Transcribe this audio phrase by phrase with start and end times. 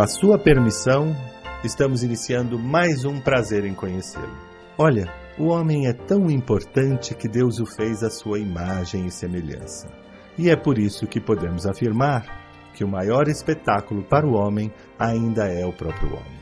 [0.00, 1.14] A sua permissão,
[1.62, 4.34] estamos iniciando mais um prazer em conhecê-lo.
[4.78, 9.92] Olha, o homem é tão importante que Deus o fez à sua imagem e semelhança.
[10.38, 15.46] E é por isso que podemos afirmar que o maior espetáculo para o homem ainda
[15.46, 16.40] é o próprio homem.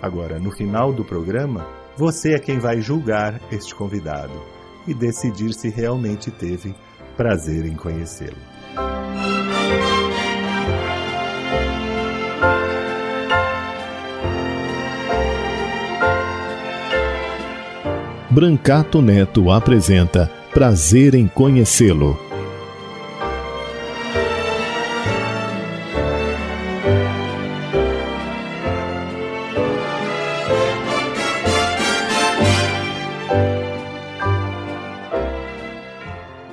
[0.00, 4.40] Agora, no final do programa, você é quem vai julgar este convidado
[4.86, 6.72] e decidir se realmente teve
[7.16, 8.38] prazer em conhecê-lo.
[18.34, 22.18] Brancato Neto apresenta Prazer em Conhecê-lo.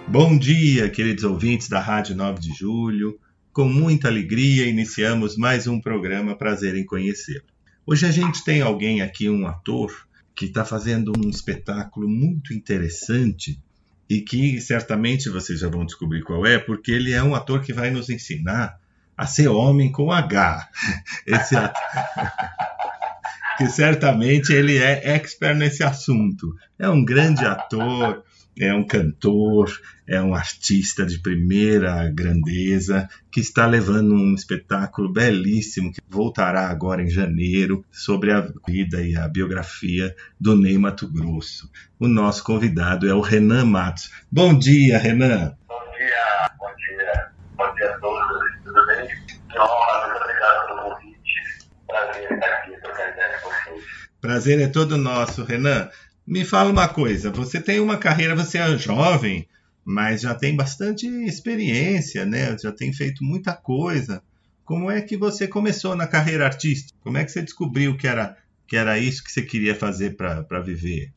[0.05, 3.17] Bom dia, queridos ouvintes da Rádio 9 de Julho.
[3.53, 7.45] Com muita alegria, iniciamos mais um programa Prazer em Conhecê-lo.
[7.87, 10.08] Hoje a gente tem alguém aqui, um ator,
[10.39, 13.61] que está fazendo um espetáculo muito interessante
[14.09, 17.73] e que certamente vocês já vão descobrir qual é, porque ele é um ator que
[17.73, 18.79] vai nos ensinar
[19.17, 20.69] a ser homem com H.
[21.27, 21.83] Esse ator...
[23.57, 26.55] que certamente ele é expert nesse assunto.
[26.79, 28.23] É um grande ator,
[28.59, 29.71] é um cantor,
[30.05, 37.01] é um artista de primeira grandeza que está levando um espetáculo belíssimo que voltará agora
[37.01, 41.71] em janeiro sobre a vida e a biografia do Ney Mato Grosso.
[41.97, 44.11] O nosso convidado é o Renan Matos.
[44.29, 45.55] Bom dia, Renan.
[45.65, 49.07] Bom dia, bom dia, bom dia a todos, tudo bem?
[49.49, 51.69] Que honra, muito obrigado pelo convite.
[51.87, 53.85] Prazer estar aqui com vocês.
[54.19, 55.89] Prazer é todo nosso, Renan.
[56.29, 59.47] Me fala uma coisa, você tem uma carreira, você é jovem,
[59.83, 62.55] mas já tem bastante experiência, né?
[62.61, 64.21] Já tem feito muita coisa.
[64.63, 66.95] Como é que você começou na carreira artística?
[67.01, 70.59] Como é que você descobriu que era, que era isso que você queria fazer para
[70.61, 71.11] viver?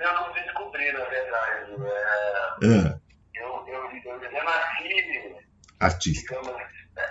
[0.00, 1.72] Eu não descobri, na verdade.
[2.64, 2.66] É...
[2.66, 2.98] Ah,
[3.36, 5.36] Eu, eu, eu, eu nasci,
[5.78, 6.34] artista.
[6.34, 6.60] digamos,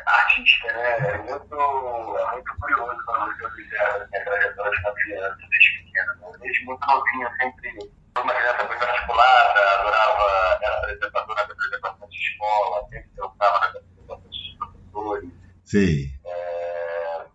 [0.05, 0.97] artista, né?
[0.99, 5.83] É muito, é muito curioso quando você observa a minha trajetória de uma criança desde
[5.83, 6.13] pequena.
[6.15, 6.31] né?
[6.41, 12.09] Desde muito novinho, eu sempre fui uma criança muito articulada, adorava, era apresentadora de apresentação
[12.09, 15.29] de escola, sempre dançava nas apresentações dos professores.
[15.65, 16.09] Sei.
[16.25, 17.25] É,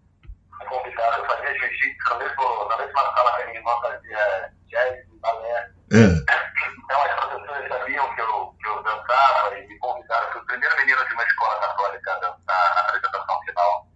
[0.57, 5.19] fui convidado, eu fazia jiu-jitsu, na mesma, sala que a minha irmã fazia jazz e
[5.21, 5.71] balé.
[5.93, 6.51] Ah,
[6.91, 10.77] Então as professoras sabiam que eu, que eu dançava e me convidaram, fui o primeiro
[10.77, 13.87] menino de uma escola católica a dançar na apresentação final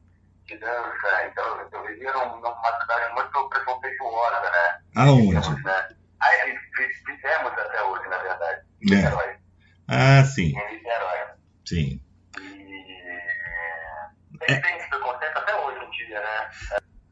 [0.47, 1.27] de dança.
[1.27, 4.81] Então eu vivia num- numa cidade muito preconceituosa, né?
[4.97, 5.65] aonde?
[5.65, 5.89] Né?
[6.23, 6.57] Aí
[7.05, 8.61] vivemos até hoje, na verdade.
[8.61, 8.65] É.
[8.95, 9.37] Niterói.
[9.89, 11.19] Ah, sim, Em Niterói.
[11.67, 12.01] sim.
[12.39, 16.51] E tem, tem esse preconceito até hoje em dia, né?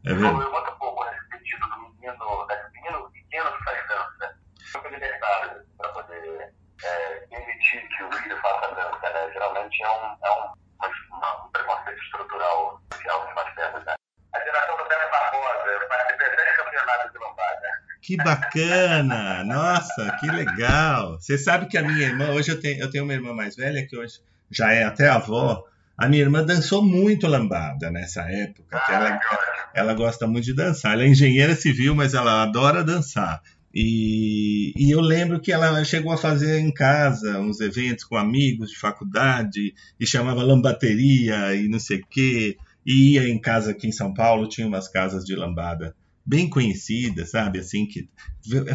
[0.07, 0.49] É verdade.
[0.51, 4.42] muito pouco nesse sentido do menino, da menino pequeno que faz dança.
[4.75, 6.53] Muito libertário para poder
[6.85, 9.31] é, permitir que o filho faça dança, né?
[9.33, 13.95] Geralmente é um, é um, uma- um preconceito estrutural social que nós temos, né?
[14.35, 17.69] A geração do Bela Barbosa, eu participei até de campeonato de lombada.
[18.01, 19.45] Que bacana!
[19.45, 21.21] Nossa, que legal!
[21.21, 23.87] Você sabe que a minha irmã, hoje eu tenho, eu tenho uma irmã mais velha
[23.87, 25.65] que hoje já é até avó.
[25.99, 29.53] A minha irmã dançou muito lambada nessa época, ela, Ah, ótimo.
[29.75, 30.95] ela gosta muito de dançar.
[30.95, 33.41] Ela é engenheira civil, mas ela adora dançar.
[33.75, 38.71] E, e eu lembro que ela chegou a fazer em casa uns eventos com amigos
[38.71, 42.57] de faculdade e chamava lambateria e não sei o quê.
[42.85, 45.95] E ia em casa aqui em São Paulo, tinha umas casas de lambada
[46.27, 47.59] bem conhecidas, sabe?
[47.61, 48.09] Assim, que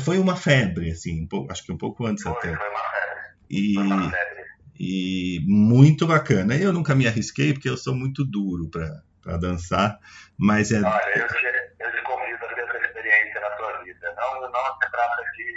[0.01, 2.55] foi uma febre, assim, um pouco, acho que um pouco antes Foi, até.
[2.55, 3.17] foi uma febre.
[3.49, 4.43] E, Foi uma febre.
[4.79, 6.55] e muito bacana.
[6.55, 9.97] Eu nunca me arrisquei porque eu sou muito duro para dançar,
[10.37, 10.79] mas é.
[10.81, 11.35] Olha, eu te,
[11.79, 14.07] eu te convido a ter essa experiência na sua vida.
[14.17, 15.47] Não, não se trata de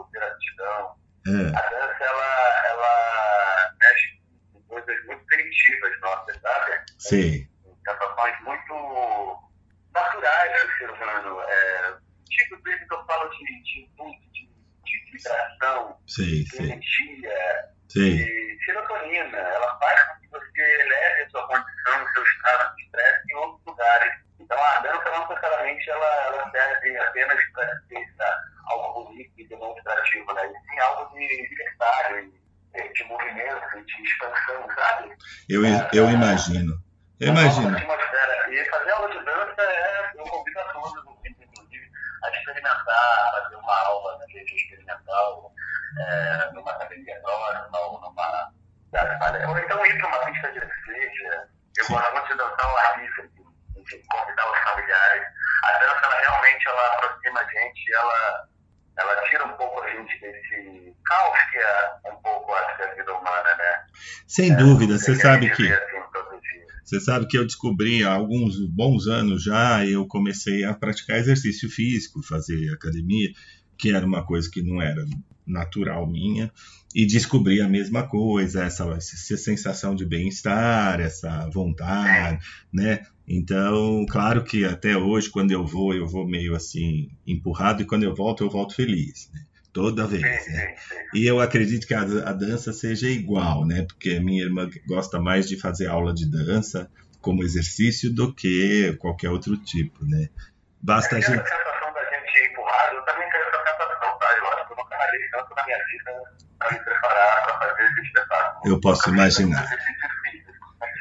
[0.00, 0.96] aptidão.
[1.26, 6.84] é, A dança, ela, ela mexe com coisas muito primitivas nossas, sabe?
[6.98, 7.48] sei,
[7.86, 9.38] Sensações muito
[9.94, 11.40] naturais do ser humano.
[11.42, 11.96] É,
[12.30, 14.48] tipo, vezes eu falo de, de impulso, de,
[14.84, 18.16] de vibração, sei, de energia, sei.
[18.16, 19.36] de serotonina.
[19.38, 23.36] Ela faz com que você eleve a sua condição, o seu estado de estresse em
[23.36, 24.12] outros lugares.
[24.44, 28.06] Então, a dança não necessariamente ela, ela serve apenas para ser
[28.66, 30.46] algo bonito e demonstrativo, né?
[30.46, 32.32] E sim algo de libertário,
[32.92, 35.16] de movimento, de expansão, sabe?
[35.48, 35.62] Eu,
[35.94, 36.74] eu imagino.
[37.20, 37.78] Eu imagino.
[37.78, 40.92] E fazer aula de dança é, eu convido a todos,
[41.24, 41.90] inclusive,
[42.22, 45.52] a experimentar, a fazer uma aula na rede experimental,
[45.98, 48.52] é, numa academia próxima, ou numa.
[49.48, 51.48] Ou então ir para uma pista de seja.
[51.78, 53.43] Eu gosto muito de dançar ao ar livre
[53.84, 55.22] enfim, convidar os familiares.
[55.64, 58.48] A dança, ela realmente, ela aproxima a gente, ela,
[58.98, 63.12] ela tira um pouco a gente desse caos que é um pouco, acho a vida
[63.12, 63.84] humana, né?
[64.26, 65.70] Sem é, dúvida, você sabe que...
[65.70, 65.94] Assim,
[66.84, 71.70] você sabe que eu descobri há alguns bons anos já, eu comecei a praticar exercício
[71.70, 73.30] físico, fazer academia,
[73.78, 75.02] que era uma coisa que não era
[75.46, 76.52] natural minha,
[76.94, 82.38] e descobri a mesma coisa, essa, essa sensação de bem-estar, essa vontade,
[82.72, 83.00] né?
[83.26, 88.02] Então, claro que até hoje, quando eu vou, eu vou meio assim, empurrado, e quando
[88.02, 89.30] eu volto, eu volto feliz.
[89.32, 89.40] Né?
[89.74, 90.22] toda vez.
[90.22, 90.76] Né?
[91.12, 93.82] E eu acredito que a, a, dança seja igual, né?
[93.82, 96.88] Porque minha irmã gosta mais de fazer aula de dança
[97.20, 100.28] como exercício do que qualquer outro tipo, né?
[100.80, 101.40] Basta a gente.
[101.40, 104.36] A sensação da gente empurrado, eu também tenho essa sensação, tá?
[104.36, 106.12] Eu acho que eu nunca ralei tanto na minha vida
[106.58, 108.72] para me preparar para fazer esse espetáculo.
[108.74, 109.68] Eu posso imaginar.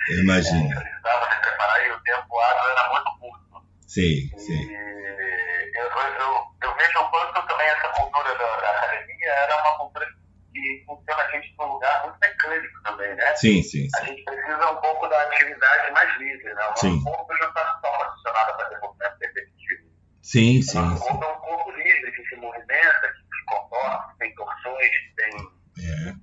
[0.09, 0.71] Eu imagino.
[0.71, 3.65] Eu precisava me preparar e o tempo ágil era muito curto.
[3.87, 4.71] Sim, sim.
[4.71, 9.77] E eu, eu, eu vejo o quanto também essa cultura da, da academia era uma
[9.77, 10.05] cultura
[10.53, 13.35] que funciona a gente num lugar muito mecânico também, né?
[13.35, 14.01] Sim, sim, sim.
[14.01, 16.65] A gente precisa um pouco da atividade mais livre, né?
[16.67, 16.89] O sim.
[16.95, 19.89] nosso corpo já está tão condicionado a fazer movimento repetitivo.
[20.21, 20.77] Sim, sim.
[20.77, 24.35] O nosso corpo é um corpo livre, que se movimenta, que se comporta, que tem
[24.35, 26.13] torções, que tem é.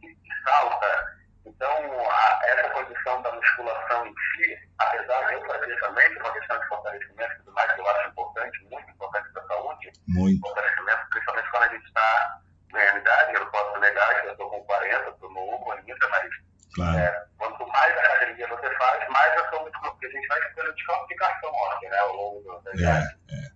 [0.00, 1.19] que, que salta.
[1.60, 6.32] Então, a, essa condição da musculação em si, apesar de eu fazer também, por uma
[6.32, 9.92] questão de fortalecimento e tudo mais, que eu acho importante, muito importante para a saúde,
[10.08, 10.40] muito.
[10.40, 12.40] fortalecimento, principalmente quando a gente está
[12.72, 16.30] ganhando idade, eu não posso negar que eu estou com 40, estou novo ainda, mas
[16.74, 16.98] claro.
[16.98, 19.80] é, quanto mais academia você faz, mais eu sou muito.
[19.80, 23.18] Porque a gente vai ficando de óssea, né, ao longo da idade.
[23.28, 23.50] É, é.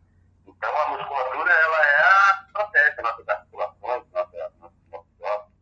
[0.47, 3.74] Então, a musculatura, ela é a estratégia articulações, nossa, nossa,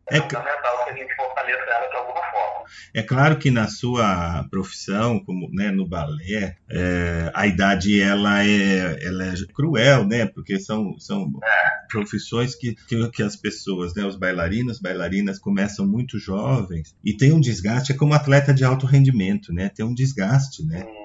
[0.09, 2.65] é, é fundamental que a gente fortaleça ela de alguma forma.
[2.93, 8.99] É claro que na sua profissão, como né, no balé, é, a idade ela é,
[9.03, 10.25] ela é cruel, né?
[10.25, 11.87] Porque são, são é.
[11.89, 17.31] profissões que, que, que, as pessoas, né, os bailarinos, bailarinas começam muito jovens e tem
[17.31, 19.69] um desgaste, é como atleta de alto rendimento, né?
[19.69, 20.85] Tem um desgaste, né?
[20.85, 21.02] Hum.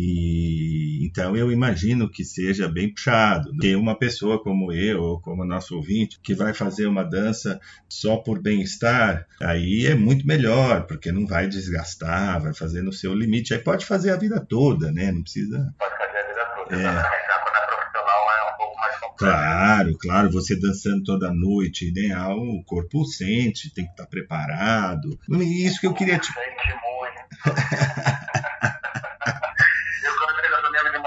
[0.00, 3.50] E então eu imagino que seja bem puxado.
[3.58, 8.16] Ter uma pessoa como eu, ou como nosso ouvinte, que vai fazer uma dança só
[8.16, 13.52] por bem-estar, aí é muito melhor, porque não vai desgastar, vai fazer no seu limite.
[13.52, 15.10] Aí pode fazer a vida toda, né?
[15.10, 15.74] Não precisa.
[15.76, 16.76] Pode fazer a vida toda.
[16.76, 16.82] É.
[16.82, 19.16] Quando é profissional é um pouco mais complexo.
[19.18, 25.18] Claro, claro, você dançando toda noite, ideal, o corpo sente, tem que estar preparado.
[25.40, 26.28] Isso que eu queria te.
[26.28, 28.07] Sente muito.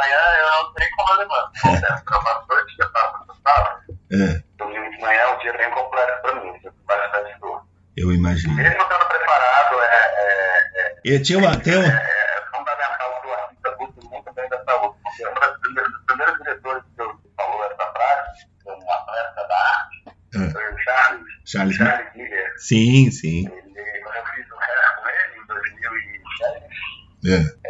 [0.02, 1.52] manhã, eu não sei como eu levanto.
[2.12, 3.82] Eu faço noite, eu faço sábado.
[4.12, 6.60] É, Domingo de manhã é um dia bem complexo para mim.
[6.64, 7.64] Eu bastante dor.
[7.98, 8.54] eu imagino.
[8.56, 13.28] Mesmo estando preparado, é, é, é, E tinha uma, tem um, é, é fundamental que
[13.28, 14.98] o artista cuide muito bem da saúde.
[15.04, 20.04] Porque um dos primeiros, diretores que eu falou essa frase, foi um atleta da arte,
[20.36, 20.52] É.
[20.52, 21.76] foi o Charles, Charles.
[21.78, 22.54] Charles Miller.
[22.58, 23.48] Sim, sim.
[23.48, 26.66] Ele, quando eu fiz o hair com ele, em 2007,
[27.24, 27.61] É, é,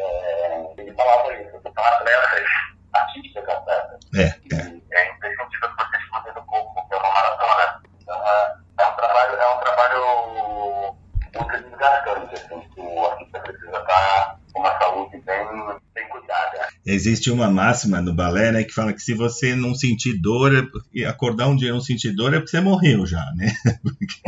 [17.12, 21.03] Existe uma máxima no balé, né, que fala que se você não sentir dor, é
[21.03, 23.51] acordar um dia e não sentir dor é porque você morreu já, né?
[23.84, 24.22] Porque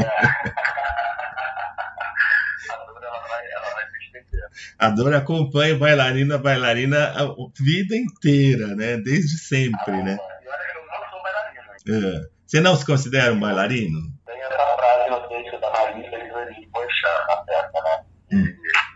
[4.78, 8.98] A dor, acompanha o bailarino, a bailarina a vida inteira, né?
[8.98, 10.18] Desde sempre, né?
[10.20, 12.20] Olha que eu não sou bailarina.
[12.20, 12.30] É.
[12.46, 14.02] Você não se considera um bailarino?
[14.26, 18.04] Tem essa frase no texto da Marisa e poxa, a peça, né?
[18.34, 18.46] Hum.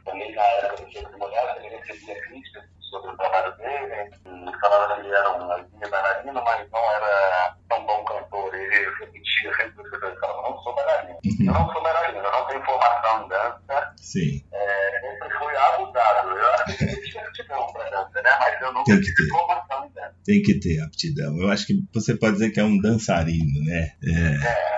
[0.03, 4.59] Também na época do Dia de Mulher, ele recebia críticas sobre o trabalho dele, e
[4.59, 8.53] falava que ele era um linha bailarino, mas não era tão bom cantor.
[8.53, 11.19] Ele repetia sempre isso que ele falava, não sou bailarino.
[11.23, 14.41] Eu não sou bailarino, eu não tenho formação em dança, Sim.
[14.53, 16.29] é, sempre fui abusado.
[16.29, 18.29] Eu acho que tinha aptidão para dança, né?
[18.39, 19.27] Mas eu nunca Tem tive ter.
[19.29, 20.15] formação em dança.
[20.23, 21.41] Tem que ter aptidão.
[21.41, 23.91] Eu acho que você pode dizer que é um dançarino, né?
[24.03, 24.47] É.
[24.47, 24.76] É,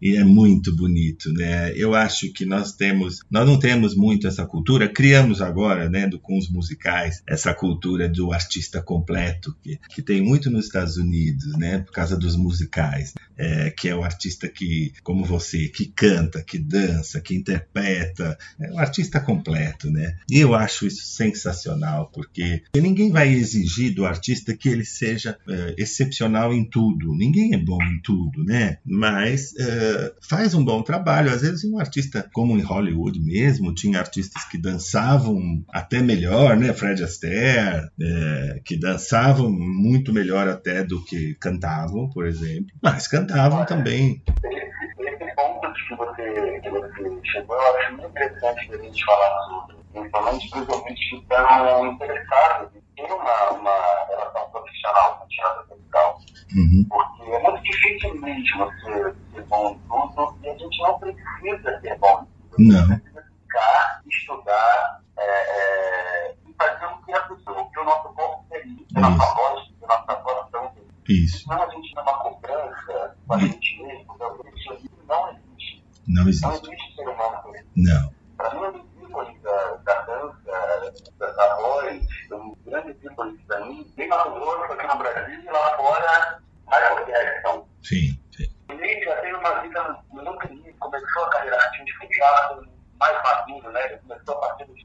[0.00, 1.72] E é muito bonito, né?
[1.74, 6.18] Eu acho que nós temos, nós não temos muito essa cultura, criamos agora, né, do,
[6.18, 11.56] com os musicais, essa cultura do artista completo, que, que tem muito nos Estados Unidos,
[11.56, 16.42] né, por causa dos musicais, é, que é o artista que, como você, que canta,
[16.42, 20.16] que dança, que interpreta, é um artista completo, né?
[20.30, 25.74] E eu acho isso sensacional, porque ninguém vai exigir do artista que ele seja é,
[25.78, 28.78] excepcional em tudo, ninguém é bom em tudo, né?
[28.84, 29.87] Mas é,
[30.28, 31.30] faz um bom trabalho.
[31.30, 36.72] Às vezes um artista, como em Hollywood mesmo, tinha artistas que dançavam até melhor, né?
[36.72, 42.66] Fred Astaire, é, que dançavam muito melhor até do que cantavam, por exemplo.
[42.82, 44.22] Mas cantavam também.
[44.44, 49.76] esse, ponto que você que você chegou, eu acho muito interessante a gente falar sobre,
[49.92, 55.66] principalmente para os ouvintes que estão interessados ter uma, uma relação profissional com o teatro
[55.70, 56.20] musical.
[56.56, 56.86] Uhum.
[56.88, 61.80] Porque é muito difícil mesmo você ser bom em tudo e a gente não precisa
[61.80, 62.56] ser bom em tudo.
[62.58, 62.86] Não.
[62.86, 67.84] Você precisa ficar, estudar é, é, e fazer o que a pessoa, o que o
[67.84, 70.72] nosso corpo permite, a nossa voz, a nossa atuação
[71.08, 71.38] Isso.
[71.44, 74.16] Senão a gente tem uma cobrança com a gente mesmo,
[74.56, 75.84] isso aí não existe.
[76.08, 76.46] Não Não existe.
[76.48, 77.38] existe ser humano.
[77.76, 78.12] Não.
[78.36, 84.08] Para mim, ícones da, da dança, da, da voz, um grande ícone para mim, bem
[84.08, 87.68] famoso aqui no Brasil e lá fora, Michael Jackson.
[87.82, 88.20] Sim.
[88.36, 88.54] sim.
[88.68, 93.70] Ele já teve uma vida muito linda, começou a carreira artística já com mais maduro,
[93.72, 93.84] né?
[93.86, 94.78] Ele começou a partir dos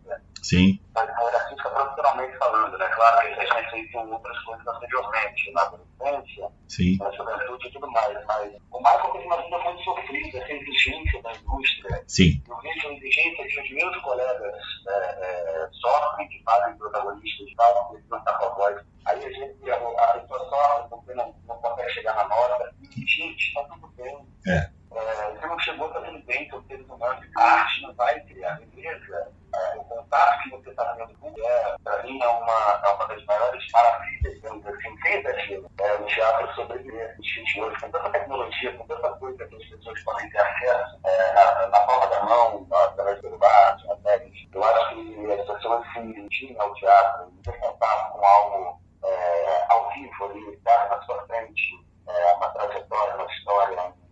[0.43, 0.77] Sim.
[0.93, 2.85] mas artística profissionalmente falando, né?
[2.89, 6.97] Claro que ele tinha feito outras coisas anteriormente, na adolescência, Sim.
[6.97, 11.21] na juventude e tudo mais, mas o Michael teve uma vida muito sofrida, essa exigência
[11.21, 12.03] da indústria.
[12.07, 12.43] Sim.
[12.49, 14.55] Eu vejo a exigência que os meus colegas
[14.89, 18.85] é, é, sofrem, que fazem protagonistas e tal, que não está com a voz.
[19.05, 22.73] Aí a gente, a, a pessoa sofre porque não, não consegue chegar na nota.
[22.81, 24.27] E, gente, está tudo bem.
[24.45, 24.69] É.
[24.95, 27.25] É, você não chegou, tudo bem, são seres humanos.
[27.37, 29.31] A arte não vai criar beleza.
[29.55, 33.07] É, o contato que você está tendo com é, para mim, é uma, é uma
[33.07, 35.71] das maiores maravilhas, digamos assim, exagero.
[35.79, 39.65] É, o teatro sobreviver dias de hoje, com tanta tecnologia, com tanta coisa que as
[39.65, 44.33] pessoas podem ter acesso é, na, na palma da mão, através do celular, de matérias.
[44.53, 49.89] Eu acho que as pessoas se dirigem ao teatro, ter contato com algo é, ao
[49.91, 54.02] vivo ali, estar na sua frente, é, uma trajetória, uma história.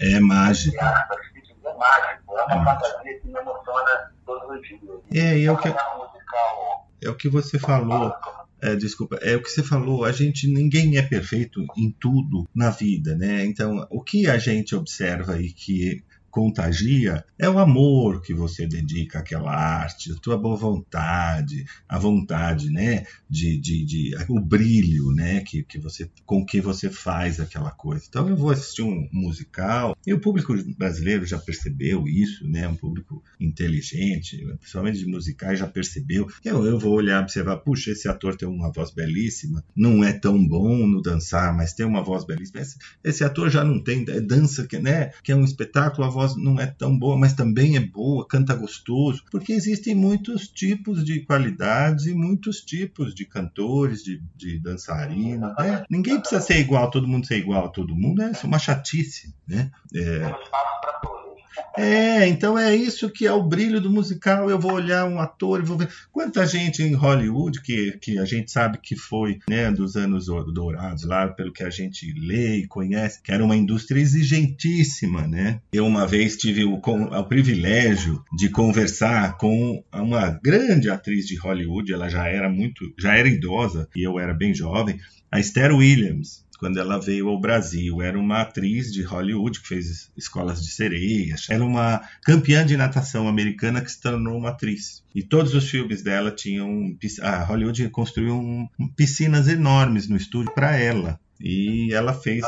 [0.00, 0.76] É, mágico.
[0.76, 4.80] É mágico, é uma fantasia que me emociona todos os dias.
[5.12, 8.14] É, e é o que, é o que você falou.
[8.60, 12.70] É, desculpa, é o que você falou, a gente, ninguém é perfeito em tudo na
[12.70, 13.44] vida, né?
[13.44, 19.20] Então, o que a gente observa e que contagia é o amor que você dedica
[19.20, 25.40] àquela arte, a tua boa vontade, a vontade, né, de, de, de o brilho, né,
[25.40, 28.04] que, que você, com que você faz aquela coisa.
[28.08, 32.76] Então eu vou assistir um musical e o público brasileiro já percebeu isso, né, um
[32.76, 36.26] público inteligente, principalmente de musicais já percebeu.
[36.44, 40.46] Eu, eu vou olhar observar, puxa, esse ator tem uma voz belíssima, não é tão
[40.46, 42.60] bom no dançar, mas tem uma voz belíssima.
[42.60, 46.10] Esse, esse ator já não tem é dança, que, né, que é um espetáculo, a
[46.10, 51.04] voz não é tão boa, mas também é boa, canta gostoso, porque existem muitos tipos
[51.04, 54.60] de qualidades e muitos tipos de cantores, de, de.
[54.60, 55.84] Né?
[55.90, 59.34] Ninguém precisa ser igual, todo mundo ser igual a todo mundo, é uma chatice.
[59.46, 59.70] Né?
[59.94, 61.17] É, para todos.
[61.76, 64.50] É, então é isso que é o brilho do musical.
[64.50, 68.50] Eu vou olhar um ator vou ver quanta gente em Hollywood que, que a gente
[68.50, 73.22] sabe que foi né, dos anos dourados lá, pelo que a gente lê e conhece,
[73.22, 75.60] que era uma indústria exigentíssima, né?
[75.72, 81.92] Eu uma vez tive o, o privilégio de conversar com uma grande atriz de Hollywood.
[81.92, 84.98] Ela já era muito, já era idosa e eu era bem jovem,
[85.30, 88.02] a Esther Williams quando ela veio ao Brasil.
[88.02, 91.46] Era uma atriz de Hollywood que fez escolas de sereias.
[91.48, 95.02] Era uma campeã de natação americana que se tornou uma atriz.
[95.14, 96.96] E todos os filmes dela tinham.
[97.22, 101.18] A Hollywood construiu um, piscinas enormes no estúdio para ela.
[101.40, 102.44] E ela fez.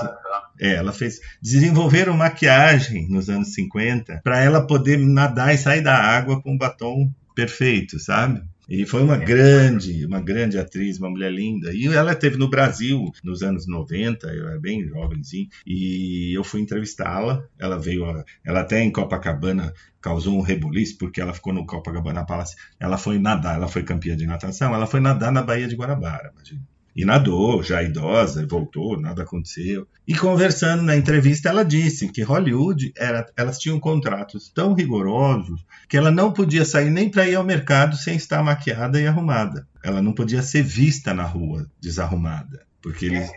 [0.58, 1.20] É, ela fez.
[1.40, 6.58] Desenvolveram maquiagem nos anos 50 para ela poder nadar e sair da água com um
[6.58, 8.42] batom perfeito, sabe?
[8.70, 11.74] E foi uma grande, uma grande atriz, uma mulher linda.
[11.74, 16.60] E ela esteve no Brasil nos anos 90, eu era bem jovenzinho, e eu fui
[16.60, 17.44] entrevistá-la.
[17.58, 22.24] Ela veio, a, ela até em Copacabana causou um rebuliço, porque ela ficou no Copacabana
[22.24, 22.54] Palace.
[22.78, 26.30] Ela foi nadar, ela foi campeã de natação, ela foi nadar na Baía de Guarabara,
[26.32, 26.62] imagina.
[26.96, 29.86] E nadou, já idosa, voltou, nada aconteceu.
[30.06, 35.96] E conversando na entrevista, ela disse que Hollywood, era, elas tinham contratos tão rigorosos que
[35.96, 39.66] ela não podia sair nem para ir ao mercado sem estar maquiada e arrumada.
[39.84, 43.30] Ela não podia ser vista na rua desarrumada, porque eles,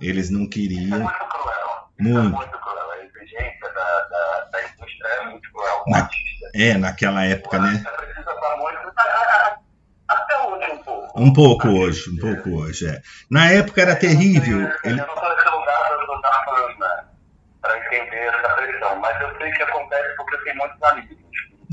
[0.00, 0.82] eles não queriam.
[0.82, 1.88] Isso é muito cruel.
[2.00, 2.18] Isso Muito.
[2.18, 2.90] é muito cruel.
[2.92, 5.84] A exigência da, da, da indústria é muito cruel.
[5.86, 6.10] Na-.
[6.54, 7.68] É, naquela época, né?
[7.68, 8.78] artista precisa estar muito.
[8.96, 9.58] a- a-
[10.08, 10.80] a- Até hoje
[11.18, 11.62] um pouco.
[11.62, 13.00] Pouco hoje, um pouco hoje, é.
[13.30, 14.60] Na época era terrível.
[14.60, 15.78] Eu Ele, não estou nesse lugar
[17.60, 21.16] para entender essa pressão, mas eu sei que acontece porque eu tenho muitos amigos.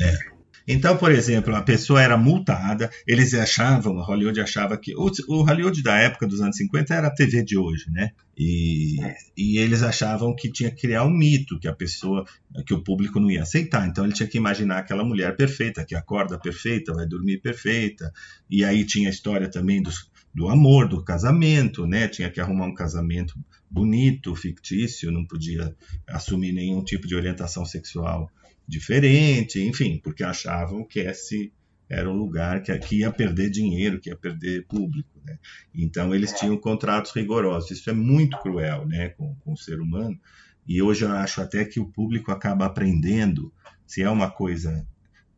[0.01, 0.24] É.
[0.67, 4.95] Então, por exemplo, a pessoa era multada, eles achavam, a Hollywood achava que.
[4.95, 8.11] O, o Hollywood da época dos anos 50 era a TV de hoje, né?
[8.37, 8.97] E,
[9.37, 12.25] e eles achavam que tinha que criar um mito, que a pessoa,
[12.65, 13.87] que o público não ia aceitar.
[13.87, 18.11] Então ele tinha que imaginar aquela mulher perfeita, que acorda perfeita, vai dormir perfeita.
[18.49, 22.07] E aí tinha a história também dos, do amor, do casamento, né?
[22.07, 23.35] Tinha que arrumar um casamento
[23.69, 25.75] bonito, fictício, não podia
[26.07, 28.31] assumir nenhum tipo de orientação sexual
[28.67, 31.51] diferente, enfim, porque achavam que esse
[31.87, 35.37] era um lugar que aqui ia perder dinheiro, que ia perder público, né?
[35.73, 37.71] Então eles tinham contratos rigorosos.
[37.71, 40.19] Isso é muito cruel, né, com, com o ser humano.
[40.67, 43.53] E hoje eu acho até que o público acaba aprendendo,
[43.85, 44.85] se é uma coisa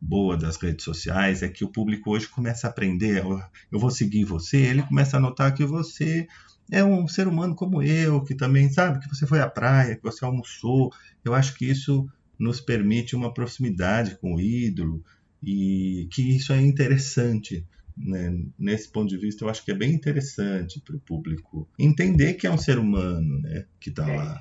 [0.00, 4.24] boa das redes sociais é que o público hoje começa a aprender, eu vou seguir
[4.24, 6.26] você, ele começa a notar que você
[6.70, 10.02] é um ser humano como eu, que também sabe que você foi à praia, que
[10.02, 10.92] você almoçou.
[11.24, 12.06] Eu acho que isso
[12.38, 15.02] nos permite uma proximidade com o ídolo
[15.42, 17.66] e que isso é interessante.
[17.96, 18.44] Né?
[18.58, 22.46] Nesse ponto de vista, eu acho que é bem interessante para o público entender que
[22.46, 23.64] é um ser humano né?
[23.80, 24.38] que está lá.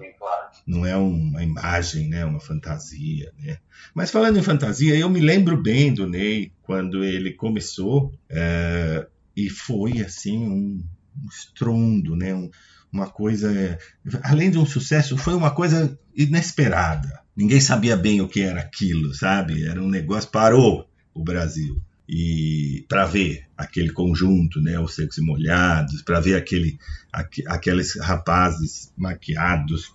[0.65, 3.57] Não é uma imagem, né, uma fantasia, né?
[3.93, 9.49] Mas falando em fantasia, eu me lembro bem do Ney quando ele começou é, e
[9.49, 10.83] foi assim um,
[11.15, 12.49] um estrondo, né, um,
[12.91, 13.77] uma coisa,
[14.23, 17.21] além de um sucesso, foi uma coisa inesperada.
[17.37, 19.63] Ninguém sabia bem o que era aquilo, sabe?
[19.63, 21.79] Era um negócio parou o Brasil
[22.09, 26.79] e para ver aquele conjunto, né, os secos e molhados, para ver aquele,
[27.11, 29.93] aqu, aqueles rapazes maquiados,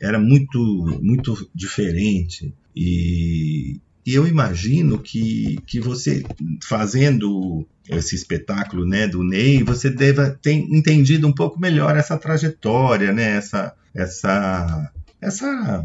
[0.00, 0.58] era muito
[1.02, 6.24] muito diferente e, e eu imagino que, que você
[6.64, 13.12] fazendo esse espetáculo né, do Ney, você deva ter entendido um pouco melhor essa trajetória,
[13.12, 15.84] né, essa, essa, essa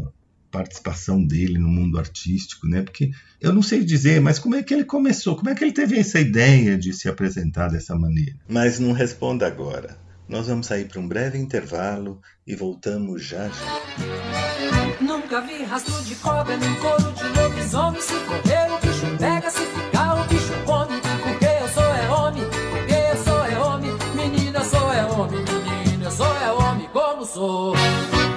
[0.50, 2.82] participação dele no mundo artístico, né?
[2.82, 5.36] Porque eu não sei dizer, mas como é que ele começou?
[5.36, 8.36] Como é que ele teve essa ideia de se apresentar dessa maneira?
[8.48, 9.98] Mas não responda agora.
[10.28, 14.98] Nós vamos sair para um breve intervalo e voltamos já já.
[15.00, 18.00] Nunca vi rastro de cobra nem couro de lobisomem.
[18.00, 21.00] Se correr o bicho pega, se ficar o bicho come.
[21.22, 23.90] Porque eu sou é homem, porque eu sou é homem.
[24.14, 27.74] Menina, sou é homem, menina, eu sou é homem como sou.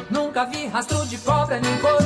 [0.09, 2.00] Nunca vi rastro de cobra, nem couro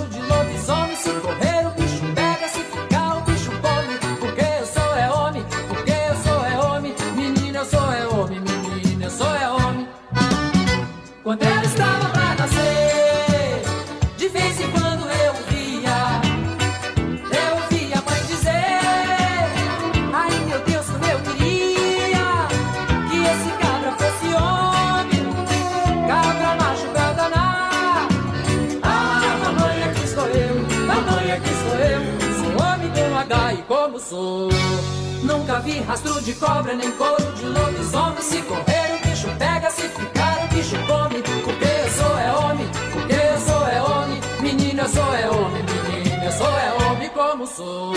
[35.64, 38.22] Vi rastro de cobra, nem couro de lobisomem.
[38.22, 41.22] Se correr, o bicho pega, se ficar, o bicho come.
[41.44, 44.20] Porque eu sou é homem, porque eu sou é homem.
[44.42, 47.94] Menina, eu sou é homem, menina, eu sou é homem como sou.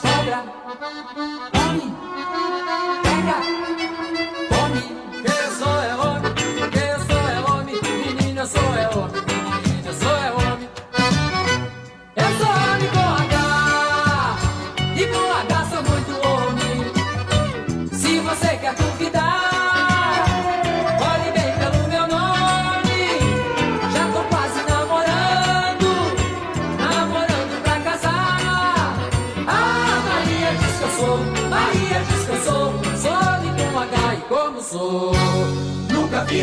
[0.00, 0.44] Cobra,
[1.54, 1.94] homem,
[3.02, 3.65] pega,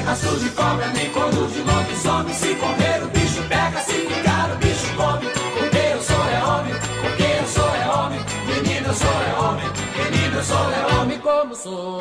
[0.06, 4.56] rastro de cobra Nem couro de lobisomem Se correr o bicho pega Se ficar o
[4.58, 5.28] bicho come.
[5.58, 8.20] Porque eu sou é homem Porque eu sou é homem.
[8.48, 9.66] Menina eu sou é homem
[9.98, 11.20] Menina eu sou é homem.
[11.20, 12.00] Como sou?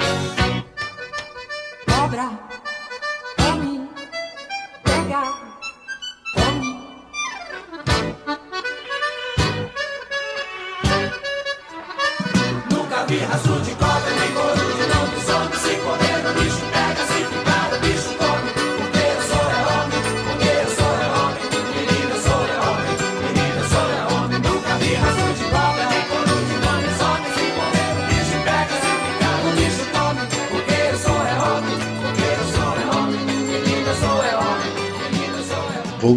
[1.87, 2.52] Cobra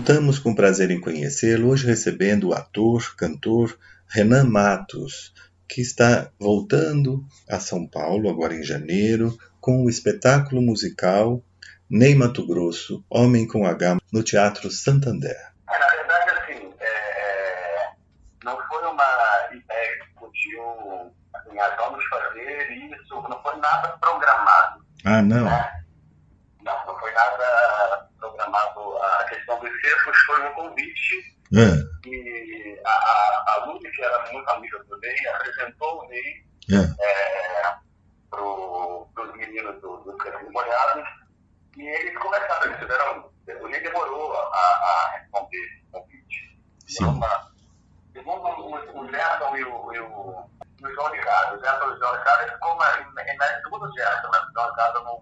[0.06, 3.76] é Voltamos com prazer em conhecê-lo, hoje recebendo o ator, cantor
[4.08, 5.34] Renan Matos,
[5.68, 11.42] que está voltando a São Paulo agora em janeiro com o espetáculo musical
[11.90, 15.36] Ney Mato Grosso, Homem com H, no Teatro Santander.
[15.68, 17.90] É, na verdade, assim, é,
[18.44, 20.62] não foi uma ideia que discutiu,
[21.34, 25.46] assim, ah, vamos fazer isso, não foi nada programado, Ah, não.
[25.46, 25.84] né?
[26.64, 27.46] Não, não foi nada
[28.56, 28.98] programado.
[29.04, 34.32] A questão dos cercos foi um convite Ah, e a, a, a Lúcia, que era
[34.32, 37.76] muito amiga do Ney, apresentou o Ney ah, é,
[38.30, 39.36] pro, pros
[41.78, 43.30] eles começaram, eles tiveram.
[43.62, 46.60] O Ney demorou a, a responder esse convite.
[46.88, 47.06] Sim.
[47.06, 47.54] Uma-
[48.14, 51.94] Segundo o, o Gerson e o, e o, e o João Ricardo, o Gerson e
[51.94, 54.40] o João Ricardo, ficou na, na, na, segundo o Gerson, né?
[54.40, 55.22] o João Ricardo não,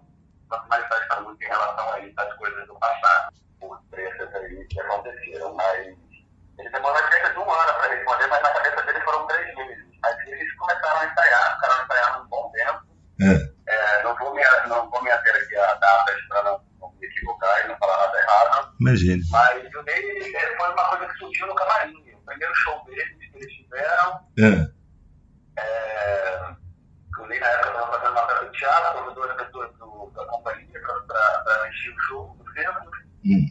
[0.62, 4.80] se manifesta muito em relação a isso, às coisas do passado, por trechos aí que
[4.80, 5.86] aconteceram, mas
[6.58, 9.84] ele demorou cerca de um ano para responder, mas na cabeça dele foram três meses.
[10.02, 12.80] Mas eles começaram a ensaiar, ficaram ensaiando um bom tempo.
[13.20, 13.54] É.
[13.66, 17.06] É, não, vou me, não vou me ater aqui a datas para não, não me
[17.06, 19.24] equivocar e não falar nada errado, Imagina.
[19.30, 21.94] mas o Ney é, foi uma coisa que surgiu no camarim.
[22.14, 24.74] O primeiro show deles que eles fizeram, É.
[27.26, 30.80] Ney na época estava fazendo uma peça de teatro, convidou as pessoas do, da companhia
[31.06, 32.90] para encher o show do centro.
[33.24, 33.46] Hum.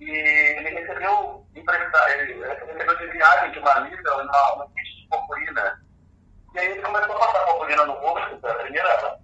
[0.00, 5.80] E ele recebeu ele recebeu de viagem de uma amiga uma, uma kit de purpurina.
[6.54, 9.18] E aí ele começou a passar purpurina no rosto, foi a primeira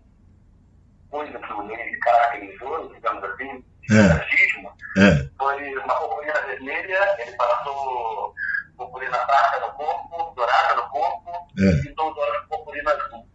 [1.10, 4.00] coisa que o Ney caracterizou, digamos assim, É.
[4.02, 4.72] racismo.
[4.98, 5.28] É.
[5.38, 8.34] Foi uma purpurina vermelha, ele passou
[8.80, 11.62] purpurina prata no corpo, dourada no corpo, É.
[11.86, 13.28] e os olhos de purpurina azul.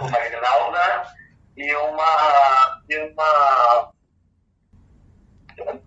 [0.00, 1.14] uma grinalda
[1.56, 2.82] e uma.
[2.88, 3.92] E uma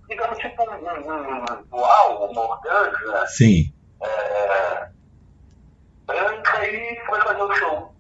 [0.08, 3.74] digamos tipo um, um, uau, uma organza Sim.
[4.02, 4.90] é,
[6.06, 7.96] branca e foi fazer o show.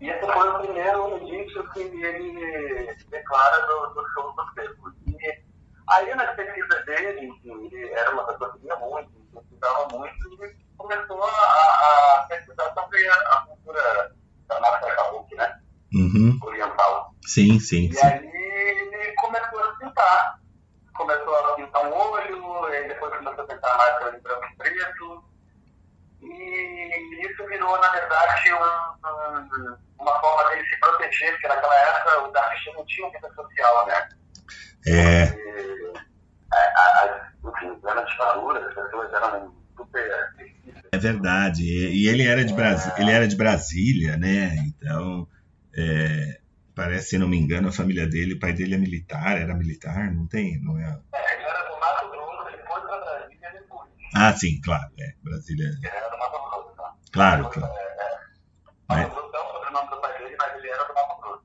[0.00, 4.92] E esse foi o primeiro indício que ele declara do, do show do Seco.
[5.06, 5.42] E
[5.90, 11.22] aí nas pesquisas dele, que ele era uma pessoa que muito, pesquisava muito, ele começou
[11.24, 14.14] a, a, pesquisar sobre a, a cultura
[14.48, 15.60] da nossa kabuki, né?
[15.94, 16.38] Uhum.
[16.42, 17.14] Oriental.
[17.26, 18.06] Sim, sim, E sim.
[18.06, 20.40] aí ele começou a pintar.
[20.96, 25.24] Começou a pintar um olho, e depois começou a pintar mais olho branco e preto.
[26.22, 32.28] E isso virou, na verdade, um- um- uma forma dele se proteger, porque naquela época
[32.28, 34.08] os artistas não tinham vida social, né?
[34.86, 35.24] É.
[35.24, 35.73] E,
[38.14, 40.10] ditadura, as pessoas eram super.
[40.92, 41.62] É verdade.
[41.64, 44.56] E ele era de Brasília, ele era de Brasília, né?
[44.66, 45.26] Então,
[45.76, 46.38] é,
[46.74, 50.12] parece, se não me engano, a família dele, o pai dele é militar, era militar,
[50.12, 50.98] não tem, não é?
[51.14, 53.90] É, ele era do Mato Grosso, ele foi para Brasília depois.
[54.14, 56.94] Ah, sim, claro, é Brasília, Ele era do Mato Grosso, tá?
[57.12, 57.74] claro, claro.
[58.88, 61.42] Mato Grosso é o sobrenome do pai dele, mas ele era do Mato Grosso.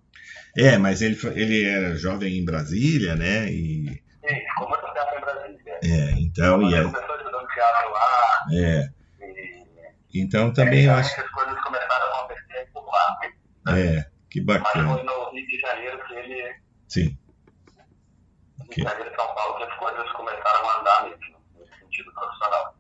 [0.58, 3.50] É, mas ele, ele era jovem em Brasília, né?
[3.52, 5.80] E, E ficou muito tempo em Brasília.
[5.84, 8.90] é, então, e, é, teatro lá, é,
[10.14, 13.20] e então também eu acho, as coisas começaram a acontecer por lá.
[13.78, 16.56] é, que Mas bacana, foi no Rio de Janeiro que ele,
[16.88, 17.18] sim.
[18.60, 22.12] Rio de Janeiro e São Paulo, que as coisas começaram a andar mesmo, nesse sentido
[22.14, 22.76] profissional.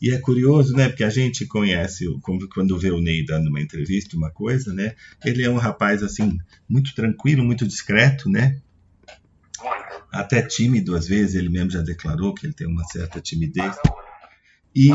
[0.00, 0.88] E é curioso, né?
[0.88, 4.96] Porque a gente conhece, quando vê o Ney dando uma entrevista, uma coisa, né?
[5.24, 8.60] Ele é um rapaz, assim, muito tranquilo, muito discreto, né?
[10.12, 13.76] Até tímido, às vezes, ele mesmo já declarou que ele tem uma certa timidez.
[14.74, 14.90] E,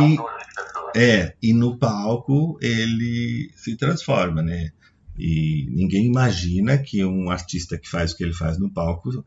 [0.95, 4.71] é, e no palco ele se transforma, né?
[5.17, 9.23] E ninguém imagina que um artista que faz o que ele faz no palco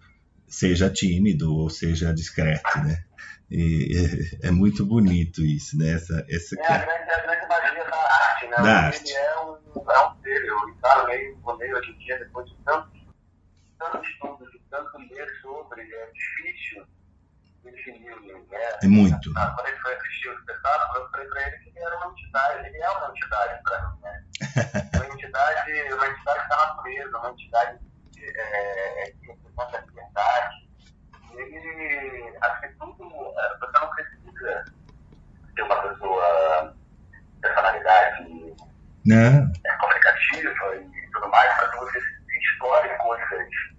[0.47, 3.05] seja tímido ou seja discreto, né?
[3.51, 5.93] E é, é muito bonito isso, né?
[5.95, 8.57] Essa, essa É a é- grande, a grande magia da arte, né?
[8.57, 9.13] Da ele arte.
[9.13, 12.91] é um, é um ser, eu encaro meio, meio hoje em dia, depois de tanto,
[13.79, 16.87] tanto estudo, de tanto ler sobre, é difícil
[17.63, 18.79] definir o universo.
[18.83, 19.33] É muito.
[19.37, 22.07] Ah, quando ele foi assistir o espetáculo, eu falei pra ele que ele era uma
[22.07, 24.25] entidade, ele é uma entidade pra mim, né?
[24.95, 27.79] Uma entidade, uma entidade da natureza, uma entidade
[28.19, 30.69] é, é, que representa a liberdade.
[31.35, 33.05] Ele, que tudo,
[33.39, 34.65] é, você não precisa
[35.55, 36.75] ter uma pessoa
[37.41, 38.25] personalidade
[39.07, 41.99] Não, é, comunicativa e tudo mais, para que você
[42.39, 43.70] explore coisas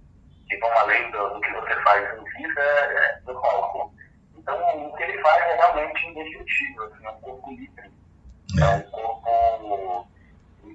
[0.61, 3.93] vão além do, do que você faz em vida é, no palco.
[4.37, 7.91] Então, o que ele faz é realmente indescritível, assim, é um corpo livre.
[8.59, 10.07] É um corpo.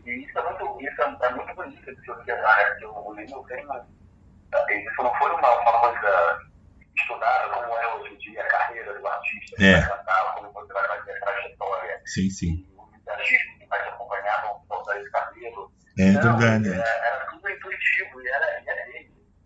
[0.05, 2.64] E isso é muito, isso é, é muito bonito de se observar, né?
[2.66, 4.85] Porque o não tem.
[4.87, 6.40] Isso não foi uma, uma coisa
[6.96, 9.81] estudada como é hoje em dia a carreira do artista, É.
[9.83, 12.66] cantar, como você vai fazer a trajetória sim, sim.
[12.77, 15.72] o visagismo que vai te acompanhar vão esse cabelo.
[15.99, 18.95] É Não, verdade, é, é, Era tudo intuitivo e era, e era.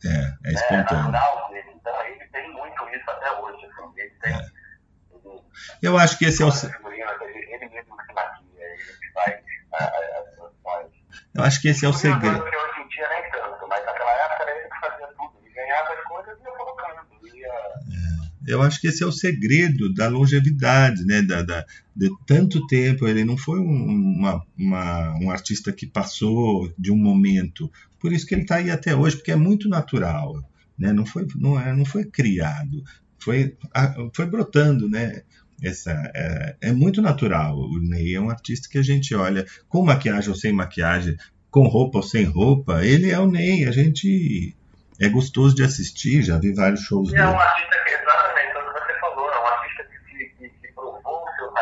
[0.04, 1.12] É, é É espontâneo.
[1.50, 1.70] dele.
[1.74, 3.66] Então ele tem muito isso até hoje.
[3.66, 4.34] Assim, ele tem.
[4.34, 5.42] Ele,
[5.82, 9.40] Eu acho que esse é o, ele, mesmo que maquia, ele faz
[9.72, 10.90] ah, as
[11.34, 12.42] eu acho que esse é o segredo.
[12.42, 15.38] hoje- em dia nem tanto, mas naquela época ele fazia tudo.
[15.42, 17.06] Ele ganhava as coisas e ia colocando.
[17.34, 17.52] Ia,
[18.52, 21.22] Eu acho que esse é o segredo da longevidade, né?
[21.22, 23.06] Da, da- de tanto tempo.
[23.06, 27.70] Ele não foi um, uma, uma- um artista que passou de um momento.
[28.00, 30.34] Por isso que ele está aí até hoje, porque é muito natural.
[30.78, 30.92] né?
[30.92, 32.82] Não foi, não, é, não foi criado,
[33.18, 33.54] foi,
[34.14, 35.22] foi brotando, né?
[35.62, 37.58] Essa, é, é, muito natural.
[37.58, 41.16] O Ney é um artista que a gente olha com maquiagem ou sem maquiagem,
[41.50, 42.82] com roupa ou sem roupa.
[42.82, 43.66] Ele é o Ney.
[43.66, 44.56] A gente
[44.98, 46.22] é gostoso de assistir.
[46.22, 47.22] Já vi vários shows dele.
[47.24, 50.96] é um artista que, exatamente, como você falou, é um artista que, que, que provou
[50.96, 51.52] o seu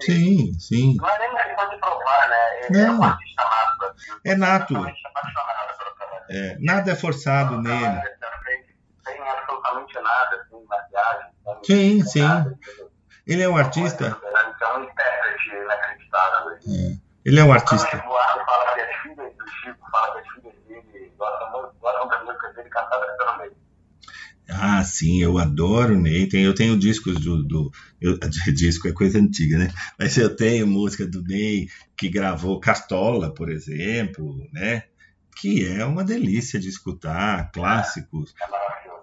[0.00, 0.96] Sim, sim.
[1.00, 2.60] Não é nem uma questão de provar, né?
[2.68, 2.98] Ele é Não.
[3.00, 3.84] um artista nato.
[3.86, 4.74] assim, É nato.
[4.74, 4.96] trabalho.
[6.28, 8.00] É, nada é forçado nele.
[8.44, 11.26] Sem, sem absolutamente nada, sem maquiagem.
[11.64, 12.22] Sim, sim.
[12.22, 12.58] nada?
[13.26, 14.06] Ele é um artista.
[14.08, 16.50] Então, é um intérprete inacreditável.
[16.52, 17.96] é, ele é um artista.
[17.96, 21.74] O Eduardo fala que as filhas do Chico, fala que as filhas dele gostam muito,
[21.80, 23.56] gostam das músicas dele cantadas pelo meio.
[24.48, 26.28] Ah, sim, eu adoro o Ney.
[26.28, 27.42] Tem- eu tenho discos do.
[27.42, 28.18] do eu,
[28.54, 29.68] disco é coisa antiga, né?
[29.98, 34.84] Mas eu tenho música do Ney que gravou Cartola, por exemplo, né?
[35.36, 38.32] Que é uma delícia de escutar, clássicos,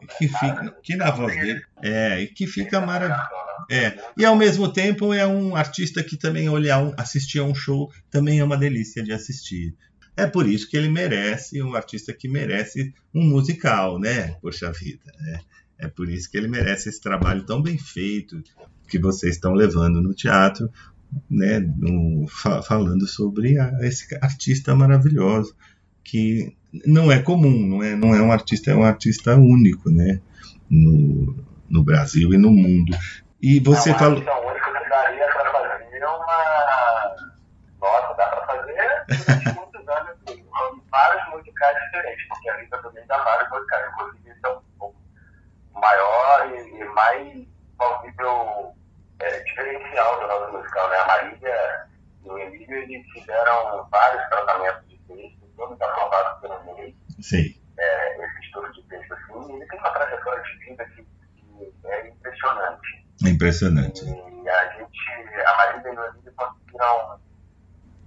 [0.02, 1.62] É que, fica, que na voz dele.
[1.82, 3.30] É, e que fica maravilhoso.
[3.70, 7.56] É, e ao mesmo tempo é um artista que também olhar, um, assistir a um
[7.56, 9.74] show também é uma delícia de assistir.
[10.16, 14.36] É por isso que ele merece, um artista que merece um musical, né?
[14.42, 15.40] Poxa vida, né?
[15.80, 18.42] É por isso que ele merece esse trabalho tão bem feito
[18.88, 20.70] que vocês estão levando no teatro,
[21.30, 21.60] né?
[21.60, 25.56] No- fa- falando sobre a- esse artista maravilhoso
[26.04, 30.20] que não é comum, não é, não é um artista, é um artista único, né?
[30.70, 31.36] No,
[31.70, 32.96] no Brasil e no mundo.
[33.42, 34.20] E você é falou.
[34.20, 37.16] única que daria para fazer uma.
[37.82, 38.74] Nossa, dá para fazer
[39.44, 40.44] durante muitos anos assim,
[40.92, 44.96] vários musicais diferentes, porque a vida também dá vários musicais, inclusive esse é um pouco
[45.74, 47.48] maior e, e mais
[47.78, 48.76] plausível
[49.20, 50.90] é, diferencial do nosso musical.
[50.90, 50.98] Né?
[50.98, 51.88] A Marília
[52.24, 57.62] e o Emílio eles fizeram vários tratamentos de texto, todos aprovados pelo MEI, Sei.
[57.78, 61.88] é, esse estudo de texto assim, e ele tem uma trajetória de vida que, que
[61.88, 63.08] é impressionante.
[63.26, 64.06] É impressionante.
[64.06, 65.00] E a gente,
[65.46, 67.20] a Marília e o Emílio conseguiram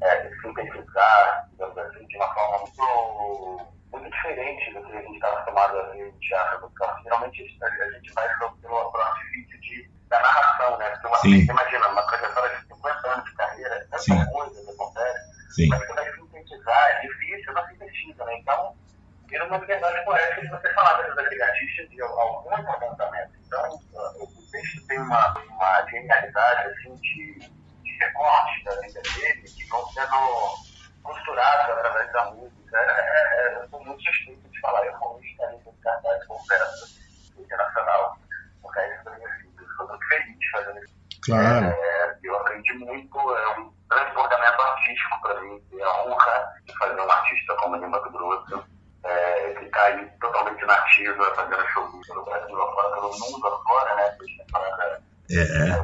[0.02, 5.28] é, sintetizar, digamos assim, de uma forma muito, muito diferente do que a gente está
[5.28, 6.96] acostumado a ver em teatro musical.
[7.02, 10.90] Geralmente a gente- a gente vai pelo, pelo, artifício de, da narração, né?
[10.90, 11.44] Porque uma, Sim.
[11.46, 14.26] você imagina, uma trajetória de 50 anos de carreira, tanta Sim.
[14.32, 15.68] coisa que acontece, Sim.
[15.68, 18.38] mas você vai sintetizar, é difícil, não sintetiza, né?
[18.38, 18.76] Então,
[19.28, 23.34] vira uma liberdade poética de você falar dessas artistas de alguns apontamentos.
[23.46, 23.70] Então,
[24.20, 27.55] o texto tem uma, uma genialidade, assim, de
[27.98, 32.76] recortes da vida dele que vão sendo costurados através da música.
[32.76, 36.46] É, é, é, eu sou muito suspeito de falar, eu como estaria com cartaz com
[36.46, 36.86] peça
[37.38, 38.18] internacional.
[38.62, 40.94] Porque é assim, eu sou muito feliz fazendo isso.
[41.24, 41.66] Claro.
[41.66, 47.00] É, eu aprendi muito, é um transbordamento artístico para mim, ter a honra de fazer
[47.00, 48.64] um artista como Lima do Grosso,
[49.04, 54.16] é, que está aí totalmente nativa, fazendo show pelo Brasil afora, pelo mundo afora, né?
[54.52, 55.76] Da É.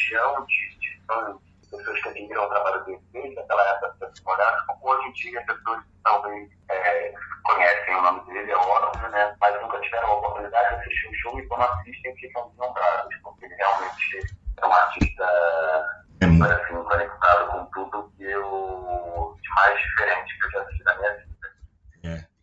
[0.00, 4.12] legião de, de pessoas que admiram o trabalho dele desde aquela época
[4.66, 9.36] como hoje em dia pessoas que talvez é, conhecem o nome dele, é óbvio, né?
[9.40, 13.44] Mas nunca tiveram a oportunidade de assistir o show e quando assistem ficam deslumbrados, porque
[13.44, 15.24] ele realmente é um artista
[16.20, 20.98] É assim, conectado com tudo que eu de mais diferente que eu já assisti na
[20.98, 21.30] minha vida.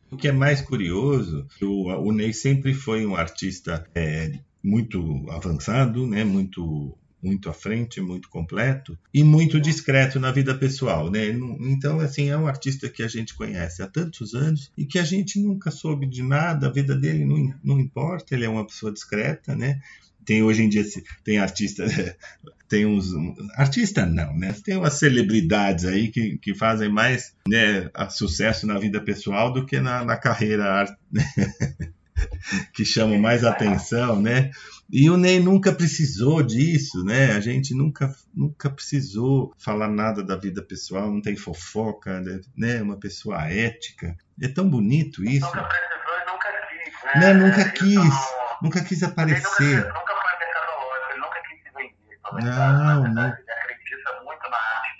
[0.09, 4.31] O que é mais curioso, o, o Ney sempre foi um artista é,
[4.63, 6.23] muito avançado, né?
[6.23, 11.09] muito, muito à frente, muito completo e muito discreto na vida pessoal.
[11.09, 11.27] Né?
[11.61, 15.03] Então, assim, é um artista que a gente conhece há tantos anos e que a
[15.03, 18.91] gente nunca soube de nada, a vida dele não, não importa, ele é uma pessoa
[18.91, 19.79] discreta, né?
[20.25, 20.83] Tem hoje em dia
[21.23, 21.91] tem artistas,
[22.67, 23.07] tem uns
[23.55, 24.53] artista não, né?
[24.63, 29.79] Tem umas celebridades aí que, que fazem mais né, sucesso na vida pessoal do que
[29.79, 30.97] na, na carreira art-
[32.73, 34.51] que chamam mais atenção, né?
[34.89, 37.33] E o Ney nunca precisou disso, né?
[37.33, 42.21] A gente nunca, nunca precisou falar nada da vida pessoal, não tem fofoca,
[42.55, 42.81] né?
[42.81, 44.15] Uma pessoa ética.
[44.41, 45.45] É tão bonito isso.
[45.45, 47.19] Nunca precisou e nunca quis, né?
[47.19, 47.95] Né, nunca Ele quis.
[47.95, 49.77] não- Nunca quis aparecer.
[49.77, 52.19] nunca, nunca foi mercadológico, ele nunca quis se vender.
[52.23, 53.25] Na Não, verdade, não.
[53.27, 54.97] Ele acredita muito na arte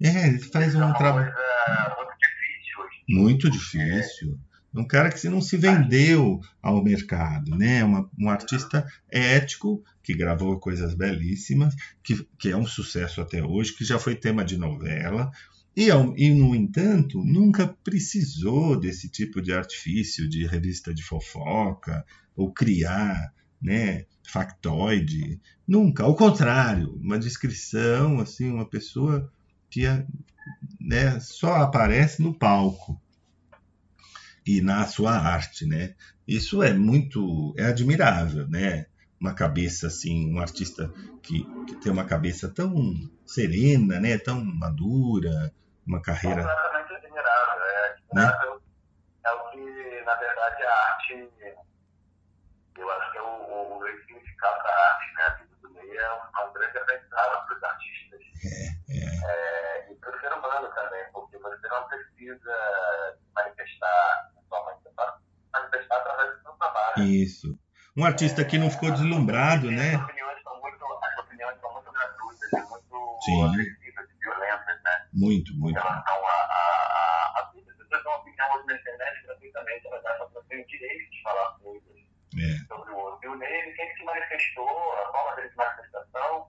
[0.00, 0.18] dele.
[0.18, 3.04] É, ele faz é um uma trabalho muito difícil hoje.
[3.08, 4.38] muito difícil.
[4.74, 7.82] Um cara que se não se vendeu ao mercado, né?
[7.82, 13.74] Uma, um artista ético que gravou coisas belíssimas, que, que é um sucesso até hoje,
[13.74, 15.30] que já foi tema de novela.
[15.76, 22.04] E, e, no entanto, nunca precisou desse tipo de artifício de revista de fofoca
[22.36, 26.04] ou criar né, factoide, nunca.
[26.04, 29.30] Ao contrário, uma descrição, assim, uma pessoa
[29.68, 29.82] que
[30.80, 33.00] né, só aparece no palco
[34.50, 35.94] e na sua arte, né?
[36.26, 38.86] Isso é muito, é admirável, né?
[39.20, 42.74] Uma cabeça assim, um artista que, que tem uma cabeça tão
[43.24, 44.18] serena, né?
[44.18, 45.52] Tão madura,
[45.86, 46.42] uma carreira.
[46.42, 48.54] Completamente admirável, é admirável.
[48.54, 48.60] Né?
[49.24, 51.28] É o que, na verdade, a arte,
[52.76, 55.22] eu acho que é o, o, significado da arte, né?
[55.22, 58.20] A vida do meio é um, é um grande aprendizado para os artistas.
[58.44, 59.86] É, é.
[59.86, 62.80] é e para o ser humano também, porque você não precisa
[65.52, 66.89] manifestar através do seu trabalho.
[67.04, 67.58] Isso.
[67.96, 69.94] Um artista que não ficou deslumbrado, né?
[69.96, 73.44] As opiniões são muito, as opiniões são muito gratuitas, muito Sim.
[73.44, 75.06] agressivas e violentas, né?
[75.12, 75.78] Muito, muito.
[75.78, 77.72] Em relação a, a, a, a vida.
[77.72, 81.10] Se você tem uma opinião hoje na internet gratuitamente, ela dá para você o direito
[81.10, 81.96] de falar coisas
[82.38, 82.66] É.
[82.68, 83.18] sobre o outro.
[83.24, 86.46] E o Ney, sempre se manifestou, a forma dele de manifestação,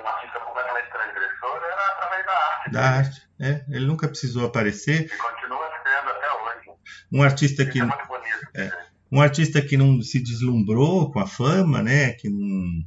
[0.00, 2.70] um artista completamente transgressor, era através da arte.
[2.70, 3.28] Da arte.
[3.40, 5.06] É, ele nunca precisou aparecer.
[5.06, 6.70] E continua sendo até hoje.
[7.12, 8.48] Um artista que é muito bonito.
[8.54, 8.87] É.
[9.10, 12.12] um artista que não se deslumbrou com a fama, né?
[12.12, 12.84] Que não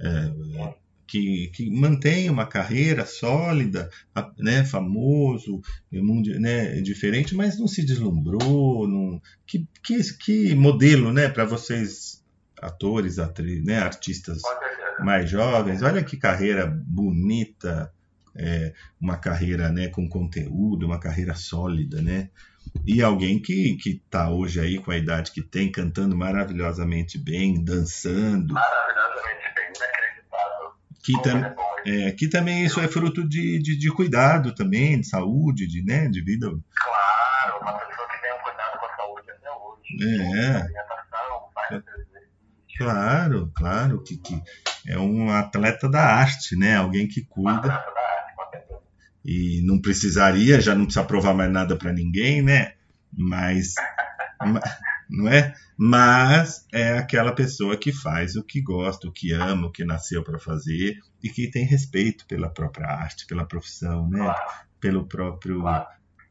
[0.00, 0.74] é,
[1.06, 3.90] que, que mantém uma carreira sólida,
[4.38, 4.64] né?
[4.64, 5.60] Famoso,
[5.92, 6.00] é,
[6.38, 6.80] né?
[6.80, 11.28] Diferente, mas não se deslumbrou, não, que, que, que modelo, né?
[11.28, 12.24] Para vocês
[12.60, 13.78] atores, atrizes, né?
[13.78, 14.40] Artistas
[15.00, 17.92] mais jovens, olha que carreira bonita,
[18.34, 22.30] é, uma carreira né, com conteúdo, uma carreira sólida, né?
[22.86, 27.62] E alguém que que está hoje aí com a idade que tem, cantando maravilhosamente bem,
[27.62, 30.72] dançando, Maravilhosamente bem, inacreditável.
[31.02, 35.08] que, tam, é é, que também isso é fruto de, de, de cuidado também, de
[35.08, 36.46] saúde, de, né, de vida.
[36.46, 40.38] Claro, uma pessoa que tem um cuidado com a saúde até hoje.
[40.38, 40.56] É.
[40.56, 42.28] Alimentação, faz exercício.
[42.78, 44.42] Claro, claro, que, que
[44.86, 46.76] é um atleta da arte, né?
[46.76, 47.58] Alguém que cuida.
[47.58, 48.80] Atleta da arte, com certeza.
[49.24, 52.72] E não precisaria, já não precisa provar mais nada para ninguém, né?
[53.16, 53.74] Mas,
[54.40, 54.60] ma-
[55.08, 55.54] não é?
[55.76, 60.22] Mas é aquela pessoa que faz o que gosta, o que ama, o que nasceu
[60.22, 64.18] para fazer e que tem respeito pela própria arte, pela profissão, né?
[64.18, 64.40] Claro,
[64.80, 65.86] Pelo próprio, claro.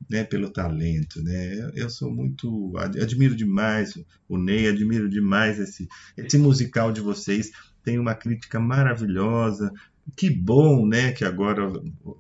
[0.10, 0.24] né?
[0.24, 1.72] Pelo talento, né?
[1.76, 3.94] Eu- sou muito, ad- admiro demais
[4.28, 7.52] o Ney, admiro demais esse, esse musical de vocês.
[7.84, 9.72] Tem uma crítica maravilhosa,
[10.16, 11.72] que bom, né, que agora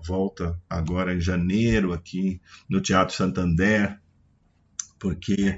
[0.05, 3.99] volta agora em janeiro aqui no Teatro Santander,
[4.99, 5.57] porque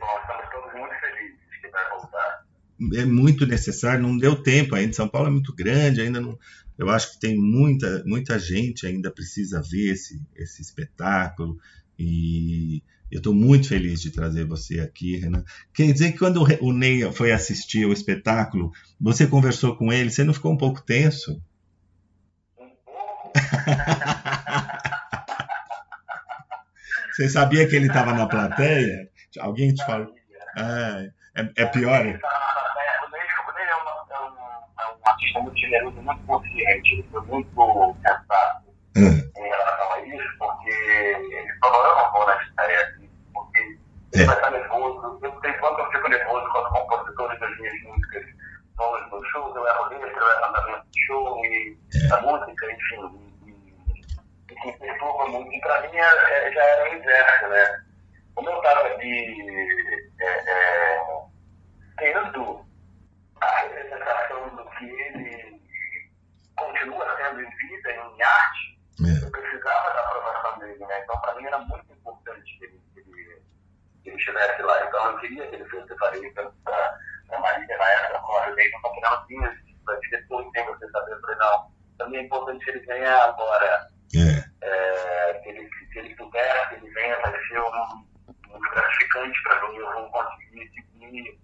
[2.96, 4.94] é muito necessário, não deu tempo ainda.
[4.94, 6.38] São Paulo é muito grande, ainda não.
[6.78, 11.60] Eu acho que tem muita, muita gente ainda precisa ver esse, esse espetáculo
[11.98, 12.82] e
[13.12, 15.44] eu estou muito feliz de trazer você aqui, Renan.
[15.74, 20.24] Quer dizer que quando o Ney foi assistir o espetáculo, você conversou com ele, você
[20.24, 21.40] não ficou um pouco tenso?
[27.12, 29.08] Você sabia que ele estava na plateia?
[29.40, 30.08] Alguém te falou?
[30.58, 31.04] Ah,
[31.36, 32.02] é, é pior?
[32.06, 33.80] Ele é, é um,
[34.82, 36.94] é um artista muito generoso, muito consciente.
[36.94, 38.64] Ele foi muito sensato
[38.96, 43.60] Ah, em relação a isso, porque ele falou, eu não vou na estreia aqui, porque
[44.14, 45.20] ele vai estar nervoso.
[45.24, 48.03] Eu sei quanto eu fico nervoso com os compositores das minhas músicas
[48.78, 51.78] nos meus shows, eu erro letra, eu erro andamento de show, e
[52.12, 55.54] a música, enfim, e, e, e me perturba muito.
[55.54, 57.84] E pra mim é- é- já era o inverso, né?
[58.36, 61.00] Como eu estava ali é, é,
[61.98, 62.66] tendo
[63.42, 65.62] a representação do que ele
[66.58, 69.26] continua sendo em vida, em arte, é.
[69.26, 71.02] eu precisava da aprovação dele, né?
[71.04, 73.42] Então, para mim, era muito importante que ele, que ele,
[74.02, 74.84] que ele estivesse lá.
[74.88, 75.96] Então, eu queria que ele fosse
[76.34, 76.98] tanto para
[77.36, 79.56] a Marília na época, com a Rebei, não criancinhas,
[79.86, 83.88] para depois sem você saber, eu falei, não, também é importante que ele venha agora,
[84.16, 88.06] É, é, que ele, se ele puder, que ele venha, vai ser um,
[88.48, 91.40] muito gratificante para mim, eu vou conseguir seguir.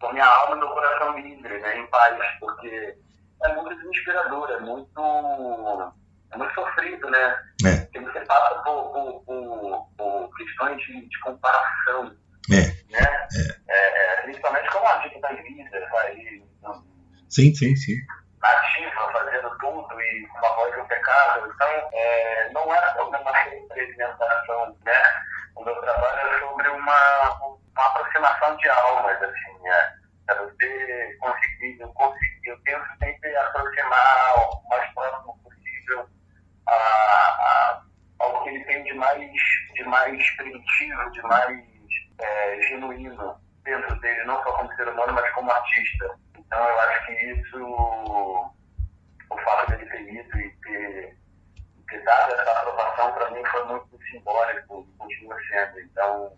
[0.00, 2.96] Com minha alma e meu coração livre, né, em paz, porque
[3.42, 5.94] é muito desesperador, é muito,
[6.32, 7.42] é muito sofrido, né?
[7.66, 12.16] é, Porque você passa por, por, por, por questões de, de comparação,
[12.52, 12.66] é.
[12.90, 13.28] né?
[13.68, 16.42] É, é, principalmente como a gente está vida, aí,
[17.28, 17.94] Sim, sim, sim.
[18.42, 21.46] nativa, fazendo tudo e com uma voz impecável.
[21.46, 25.02] Então, é, não é sobre uma representação, né?
[25.54, 29.94] O meu trabalho é sobre uma, uma aproximação de almas, assim, né?
[30.28, 36.08] É você conseguir, eu conseguir, eu tento sempre aproximar o mais próximo possível
[36.66, 37.82] a, a,
[38.20, 39.30] ao que ele tem de mais,
[39.74, 41.69] de mais primitivo, de mais
[42.20, 46.18] é, genuíno dentro dele, não só como ser humano, mas como artista.
[46.38, 51.16] Então eu acho que isso, o fato dele ter ido e ter,
[51.88, 55.80] ter dado essa aprovação para mim foi muito simbólico e continua sendo.
[55.80, 56.36] Então,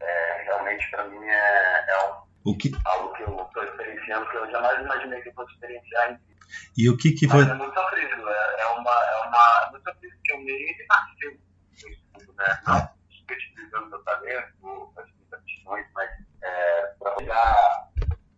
[0.00, 4.36] é, realmente para mim é, é um, O que, algo que eu estou experienciando que
[4.36, 6.26] eu jamais imaginei que eu fosse experienciar em
[6.76, 7.50] e o que que Mas foi...
[7.50, 8.90] é muito sofrido, é, é uma.
[8.90, 11.38] É uma é muito sofrido porque o meio nasceu
[12.12, 12.62] tudo, né?
[12.66, 12.74] Ah.
[12.74, 16.10] Não utilizando meu talento, as aptidões, mas
[16.42, 17.90] é, olhar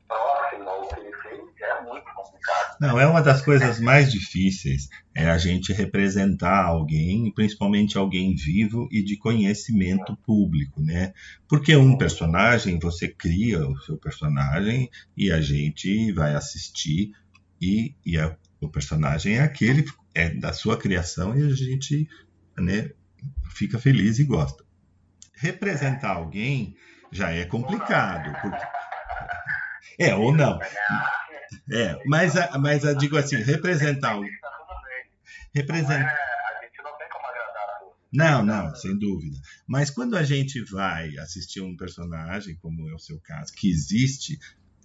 [0.07, 2.77] próximo ao que ele fez é muito complicado.
[2.81, 8.89] Não, é uma das coisas mais difíceis, é a gente representar alguém, principalmente alguém vivo
[8.91, 11.13] e de conhecimento público, né?
[11.49, 17.11] Porque um personagem, você cria o seu personagem e a gente vai assistir
[17.61, 19.85] e, e a- o personagem é aquele,
[20.15, 22.09] é da sua criação e a gente,
[22.57, 22.91] né,
[23.51, 24.65] fica feliz e gosta.
[25.41, 26.77] Representar alguém
[27.13, 28.65] já é complicado, porque...
[30.01, 30.61] É, ou não.
[31.73, 34.31] É, mas, mas digo assim, representar alguém.
[34.31, 35.05] Tudo bem.
[35.09, 36.07] Não Represent...
[36.07, 37.95] a gente não tem como agradar a todos.
[38.13, 39.37] Não, não, sem dúvida.
[39.67, 44.39] Mas quando a gente vai assistir um personagem, como é o seu caso, que existe,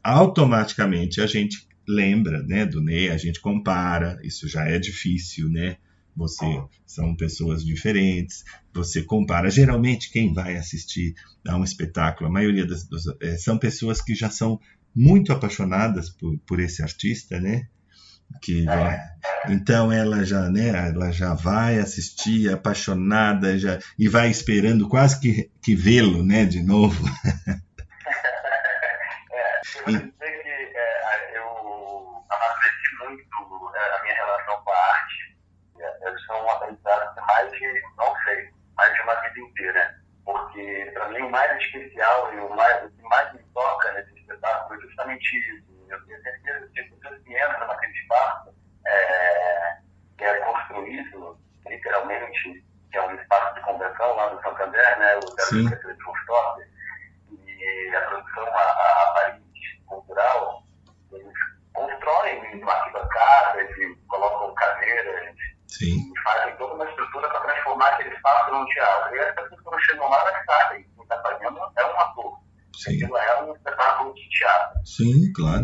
[0.03, 5.77] automaticamente a gente lembra né, do Ney, a gente compara, isso já é difícil, né?
[6.15, 6.45] Você
[6.85, 8.43] são pessoas diferentes,
[8.73, 9.49] você compara.
[9.49, 11.15] Geralmente, quem vai assistir
[11.47, 14.59] a um espetáculo, a maioria das, dos, eh, são pessoas que já são
[14.95, 17.67] muito apaixonadas por, por esse artista, né?
[18.41, 18.99] Que vai-
[19.49, 25.49] então ela já, né, ela já vai assistir apaixonada já e vai esperando quase que,
[25.61, 27.03] que vê-lo, né, de novo.
[29.31, 34.77] É, eu vou dizer que é, eu amadureci muito é, a minha relação com a
[34.77, 35.35] arte.
[36.29, 40.03] É, Eu sou um aprendizado de mais de, não sei, mais de uma vida inteira.
[40.25, 44.13] Porque, para mim, o mais especial e o, mais, o que mais me toca nesse
[44.19, 45.63] espetáculo é justamente isso.
[45.89, 48.55] Eu tenho certeza que as pessoas que entram naquele espaço,
[48.87, 49.77] é,
[50.17, 55.15] que é construído, literalmente, que é um espaço de convenção lá no Santander, né?
[55.17, 55.35] O.
[55.35, 56.63] Teatro de Rooftop,
[57.31, 59.41] e a produção, a, a, a Paris
[59.87, 60.63] Cultural,
[61.11, 61.33] eles
[61.73, 65.35] constroem arquibancadas e colocam cadeiras
[65.73, 69.15] Sim, e fazem toda uma estrutura para transformar aquele espaço num teatro.
[69.15, 72.39] E as pessoas quando chegam lá, elas sabem que está fazendo é um ator.
[72.75, 74.85] sim, Aquilo é um espetáculo de teatro.
[74.85, 75.63] sim, claro.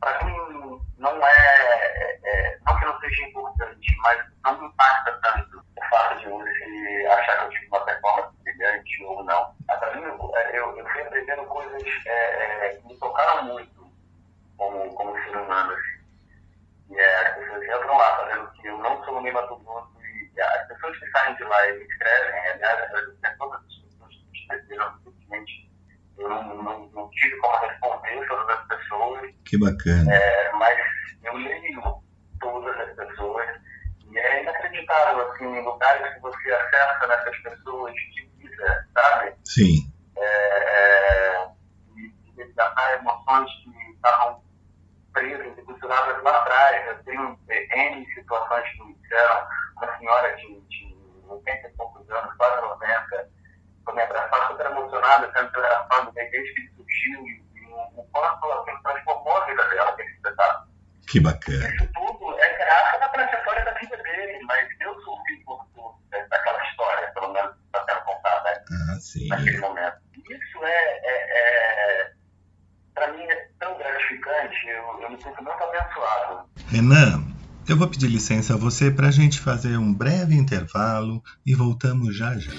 [0.00, 5.20] Para mim não é, é- é- não que não seja importante, mas não me impacta
[5.22, 9.54] tanto o fato de você achar que eu tive uma performance brilhante ou não.
[9.68, 13.86] Para mim, eu, eu, eu fui aprendendo coisas é, é, que me tocaram muito
[14.56, 15.72] como, como ser humano.
[16.90, 19.92] E é, as pessoas entram lá fazendo que eu não sou um mimatodoso
[20.34, 23.74] e as pessoas que saem de lá e me escrevem, aliás, agradecer a todas as
[23.76, 25.70] pessoas que me escreveram, simplesmente
[26.18, 30.14] eu não, não, não tive como responder todas as pessoas, Que bacana.
[30.14, 30.78] é, mas
[31.24, 32.02] eu leio
[32.40, 33.48] todas as pessoas
[34.10, 39.34] e é inacreditável, assim, lugares que você acessa nessas pessoas de vida, sabe?
[39.44, 41.48] Sim, É,
[41.96, 44.43] e, e resgatar emoções que estavam
[45.14, 46.86] presas e costuradas lá atrás.
[46.88, 49.46] Eu tenho é, N situações que me disseram,
[49.78, 50.94] uma senhora de, de
[51.28, 53.30] 80 e poucos anos, quase 90,
[53.84, 56.70] foi me abraçar super emocionada, sendo que eu era fã do Ney desde que ele
[56.76, 60.68] surgiu e, e o, quanto aquilo transformou a vida dela, aquele espetáculo.
[61.08, 61.68] que bacana.
[61.74, 64.94] Isso tudo é graças à trajetória da vida dele, mas eu
[65.44, 65.98] por, por
[66.30, 69.28] daquela história, pelo menos, está sendo contada né, Ah, sim.
[69.28, 69.96] naquele momento.
[70.30, 72.12] Isso é, é, é
[72.94, 73.43] para mim, é
[74.14, 76.44] gratificante, eu, eu me sinto muito abençoado.
[76.68, 77.24] Renan,
[77.68, 82.16] eu vou pedir licença a você para a gente fazer um breve intervalo e voltamos
[82.16, 82.52] já já.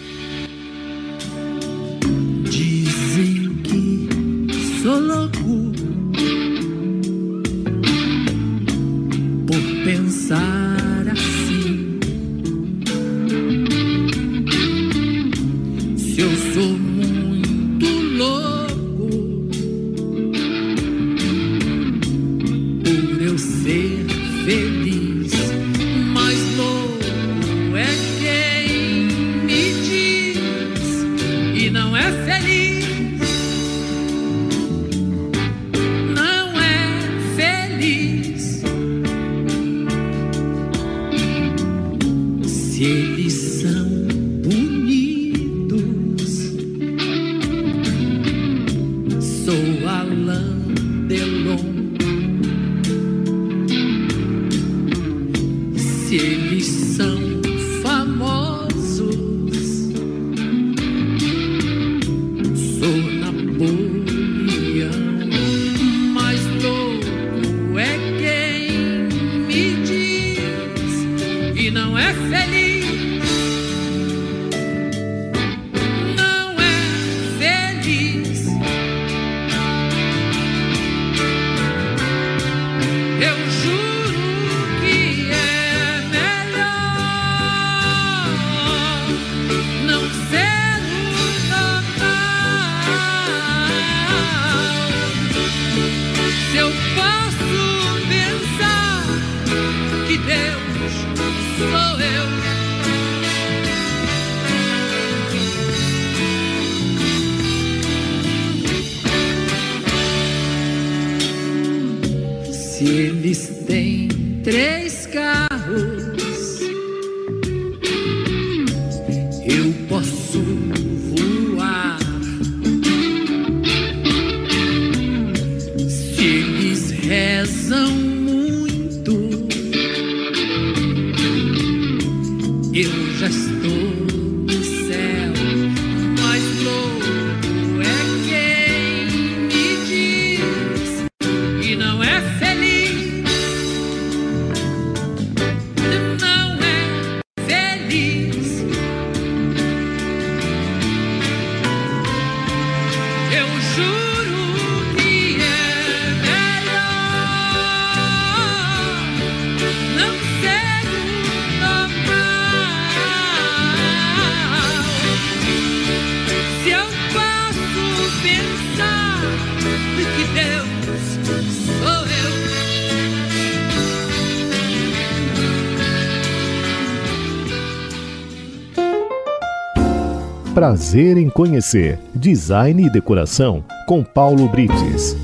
[180.65, 185.15] Prazer em conhecer Design e Decoração com Paulo Brites.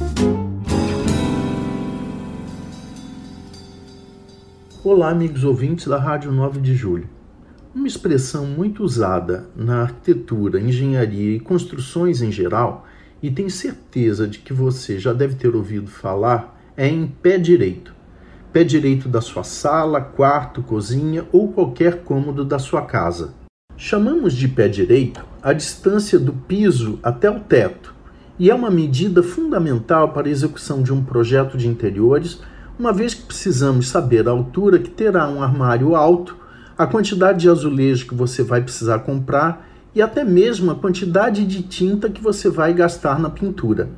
[4.83, 7.09] Olá, amigos ouvintes da Rádio 9 de Julho.
[7.73, 12.85] Uma expressão muito usada na arquitetura, engenharia e construções em geral,
[13.19, 17.95] e tenho certeza de que você já deve ter ouvido falar, é em pé direito.
[18.53, 23.33] Pé direito da sua sala, quarto, cozinha ou qualquer cômodo da sua casa.
[23.75, 27.93] Chamamos de pé direito a distância do piso até o teto,
[28.37, 32.41] e é uma medida fundamental para a execução de um projeto de interiores,
[32.77, 36.37] uma vez que precisamos saber a altura que terá um armário alto,
[36.77, 41.61] a quantidade de azulejo que você vai precisar comprar e até mesmo a quantidade de
[41.63, 43.89] tinta que você vai gastar na pintura.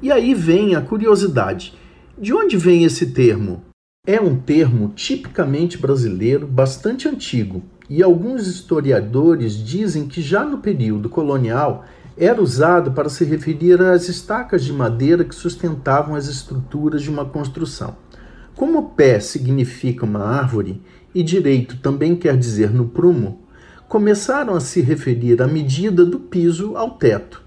[0.00, 1.74] E aí vem a curiosidade:
[2.18, 3.62] de onde vem esse termo?
[4.06, 11.08] É um termo tipicamente brasileiro, bastante antigo, e alguns historiadores dizem que já no período
[11.08, 11.84] colonial
[12.16, 17.24] era usado para se referir às estacas de madeira que sustentavam as estruturas de uma
[17.24, 17.96] construção.
[18.54, 20.82] Como pé significa uma árvore
[21.14, 23.40] e direito também quer dizer no prumo,
[23.88, 27.40] começaram a se referir à medida do piso ao teto.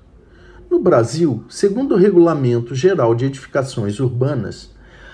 [0.69, 4.70] No Brasil, segundo o Regulamento Geral de Edificações Urbanas,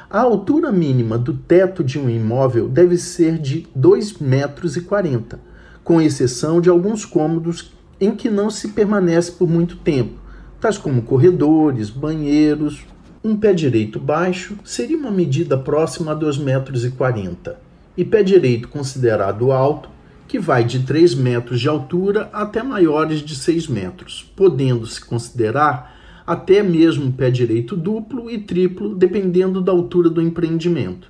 [0.10, 5.40] a altura mínima do teto de um imóvel deve ser de 2,40 metros, 40,
[5.84, 10.14] com exceção de alguns cômodos em que não se permanece por muito tempo,
[10.62, 12.86] tais como corredores, banheiros.
[13.22, 17.60] Um pé direito baixo seria uma medida próxima a 2,40 metros, 40,
[17.98, 19.90] e pé direito considerado alto,
[20.26, 25.97] que vai de 3 metros de altura até maiores de 6 metros, podendo-se considerar
[26.28, 31.10] até mesmo pé direito duplo e triplo, dependendo da altura do empreendimento.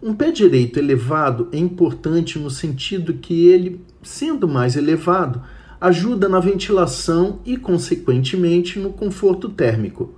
[0.00, 5.42] Um pé direito elevado é importante no sentido que ele, sendo mais elevado,
[5.80, 10.14] ajuda na ventilação e, consequentemente, no conforto térmico.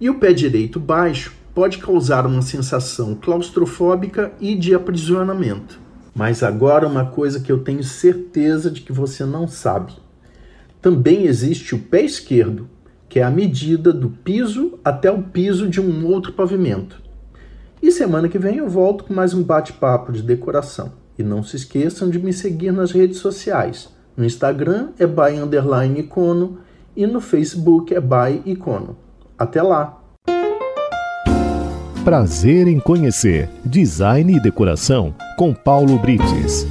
[0.00, 5.80] E o pé direito baixo pode causar uma sensação claustrofóbica e de aprisionamento.
[6.14, 9.92] Mas agora uma coisa que eu tenho certeza de que você não sabe.
[10.80, 12.68] Também existe o pé esquerdo,
[13.16, 17.00] que é a medida do piso até o piso de um outro pavimento.
[17.80, 20.92] E semana que vem eu volto com mais um bate-papo de decoração.
[21.18, 23.88] E não se esqueçam de me seguir nas redes sociais.
[24.14, 26.58] No Instagram é by underline icono
[26.94, 28.98] e no Facebook é by icono.
[29.38, 29.98] Até lá!
[32.04, 36.66] Prazer em conhecer Design e Decoração com Paulo Brites.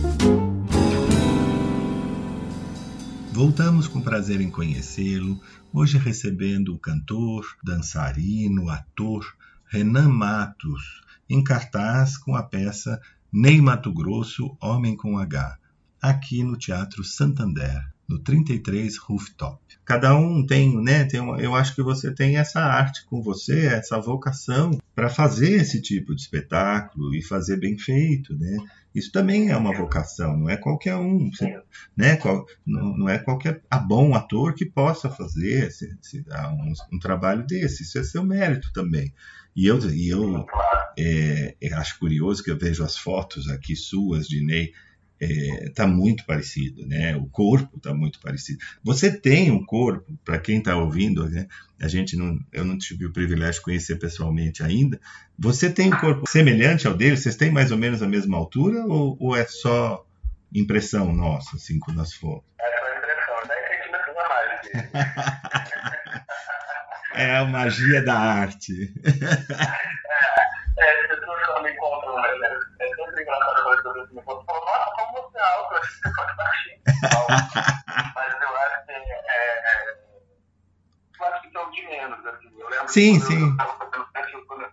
[3.35, 5.37] Voltamos com prazer em conhecê-lo,
[5.75, 13.01] hoje recebendo o cantor, dançarino, ator Renan Matos, em cartaz com a peça
[13.31, 15.57] Ney Mato Grosso, Homem com H,
[16.01, 19.59] aqui no Teatro Santander, no 33 Rooftop.
[19.83, 23.65] Cada um tem, né, tem uma, eu acho que você tem essa arte com você,
[23.65, 28.57] essa vocação para fazer esse tipo de espetáculo e fazer bem feito, né?
[28.95, 31.61] Isso também é uma vocação, não é qualquer um, você,
[31.97, 32.15] né?
[32.15, 36.99] Qual, não, não, é qualquer a bom ator que possa fazer esse, esse, um, um,
[36.99, 37.83] trabalho desse.
[37.83, 39.13] Isso é seu mérito também.
[39.53, 40.45] E eu, e eu
[40.97, 44.71] é, acho curioso que eu vejo as fotos aqui suas de Ney
[45.19, 47.15] está é, muito parecido, né?
[47.15, 48.59] O corpo está muito parecido.
[48.83, 51.47] Você tem um corpo, para quem está ouvindo, né?
[51.81, 54.99] A gente não, eu não tive o privilégio de conhecer pessoalmente ainda.
[55.37, 57.17] Você tem um corpo semelhante ao dele?
[57.17, 60.05] Vocês têm mais ou menos a mesma altura ou, ou é só
[60.53, 62.49] impressão nossa, assim, quando as fotos?
[62.59, 64.69] É só impressão, 10 centímetros a mais.
[67.15, 68.93] é a magia da arte.
[70.77, 72.29] é, é, eu encontram, né?
[72.79, 75.15] É sempre engraçado quando as pessoas me encontram e falam, nossa, como
[75.85, 76.81] é eu acho que.
[78.15, 78.97] Mas eu acho que é.
[79.31, 79.95] é
[81.19, 82.59] eu acho que são de menos, assim.
[82.59, 83.57] Eu lembro Sim, que sim.
[83.57, 84.71] Eu, eu,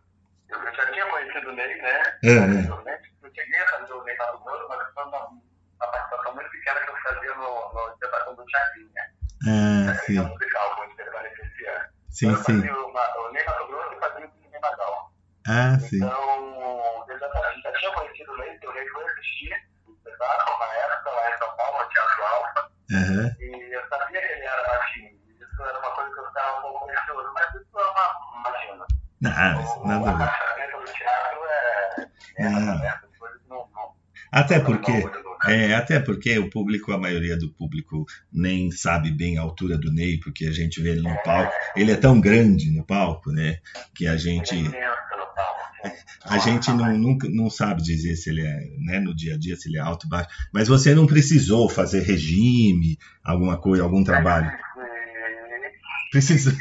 [0.49, 2.03] eu já tinha conhecido o Ney, né?
[2.25, 2.39] É, é.
[2.39, 6.51] Anteriormente, Eu cheguei a fazer o Ney Mato Grosso, mas foi uma, uma participação muito
[6.51, 9.03] pequena que eu fazia no, no espetáculo do Chacrinha.
[9.47, 10.19] Ah, É sim.
[10.21, 11.85] um musical com esse esse ano.
[12.11, 12.43] Sim, eu sim.
[12.43, 15.13] fazia o, Ney Mato Grosso e fazia o Ney Magal.
[15.49, 15.97] Ah, sim.
[15.97, 19.72] Então, eu já, já tinha conhecido o Ney, que o Ney foi assistir
[20.13, 23.37] espetáculo na época, lá em São Paulo, no Teatro Alfa, Aham.
[23.41, 25.11] e eu sabia que ele era baixinho.
[25.41, 28.87] Isso era uma coisa que eu ficava um pouco receoso, mas isso é uma, imagina.
[29.25, 30.73] O- nada a ver.
[30.73, 32.07] do teatro é.
[32.39, 32.85] é Não.
[32.85, 33.69] essas coisas não.
[33.75, 33.93] não
[34.33, 35.13] Até porque, né?
[35.47, 39.93] é, até porque o público, a maioria do público nem sabe bem a altura do
[39.93, 41.53] Ney, porque a gente vê ele no palco.
[41.77, 43.59] Ele é tão grande no palco, né?
[43.95, 44.92] Que a gente, é no palco,
[46.25, 46.35] assim.
[46.35, 49.57] a gente não, nunca, não sabe dizer se ele é, né, no dia a dia,
[49.57, 50.29] se ele é alto ou baixo.
[50.53, 54.51] Mas você não precisou fazer regime, alguma coisa, algum trabalho.
[54.51, 56.53] E- Precisou.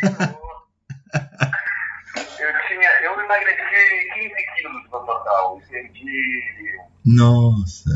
[1.12, 5.58] Eu tinha, eu emagreci 15 quilos no total.
[5.62, 7.90] E perdi, Nossa.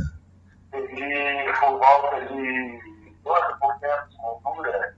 [0.72, 2.80] perdi por volta de
[3.24, 4.98] 12% de gordura.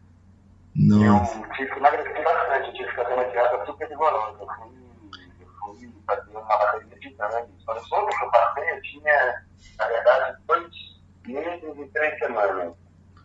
[0.76, 1.38] Nossa.
[1.40, 4.46] Eu tive que emagrecer bastante, tive que fazer uma dieta super rigorosa.
[6.08, 7.64] Fazer uma bateria de exames.
[7.68, 9.46] Mas todo que eu passei, eu tinha,
[9.78, 10.72] na verdade, dois
[11.28, 12.74] meses e três semanas.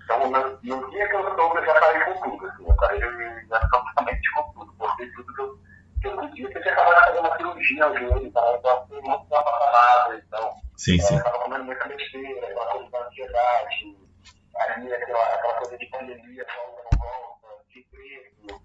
[0.05, 2.47] Então, no, no dia que eu soube, eu já parei com tudo.
[2.47, 4.73] Assim, eu parei já totalmente com tudo.
[4.75, 5.59] Cortei tudo que eu,
[6.01, 6.45] que eu podia.
[6.45, 10.15] Porque eu tinha acabado de fazer uma cirurgia ao joelho, então eu muito tempo afamado.
[10.15, 11.15] Então, Sim, sim.
[11.15, 13.97] eu estava comendo muita besteira, aquela coisa da ansiedade,
[14.57, 18.63] aí aquela, aquela coisa de pandemia, volta, não volta, de emprego.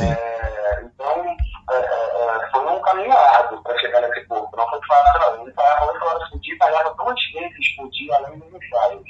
[0.00, 1.36] É, então,
[1.70, 4.56] é, é, foi um caminho árduo para chegar nesse ponto.
[4.56, 5.46] Não foi fácil, não.
[5.46, 9.02] Eu trabalhava 8 horas por dia, pagava duas vezes por dia, além dos ensaios.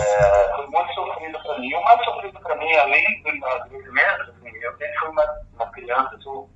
[0.00, 1.74] É, foi muito sofrido para mim.
[1.74, 5.24] O mais sofrido para mim, além do emagrecimento, assim, eu sempre fui uma,
[5.54, 6.50] uma criança, eu, sou-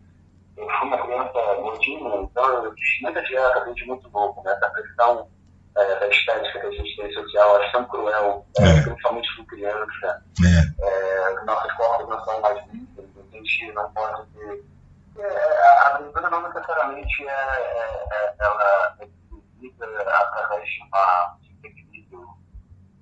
[0.57, 4.53] eu fui uma criança gordinha, então eu fiz muita dieta desde muito novo, né?
[4.53, 5.29] Essa questão
[5.77, 10.23] é, da estética que a gente tem social, acho tão cruel, é, principalmente com criança.
[10.45, 10.87] É.
[10.87, 12.63] É, nossos corpos não são mais
[13.43, 14.65] gente não pode ter.
[15.19, 19.87] É, a gordura não necessariamente é, é, é, ela é produzida
[20.17, 22.29] através de uma um equilíbrio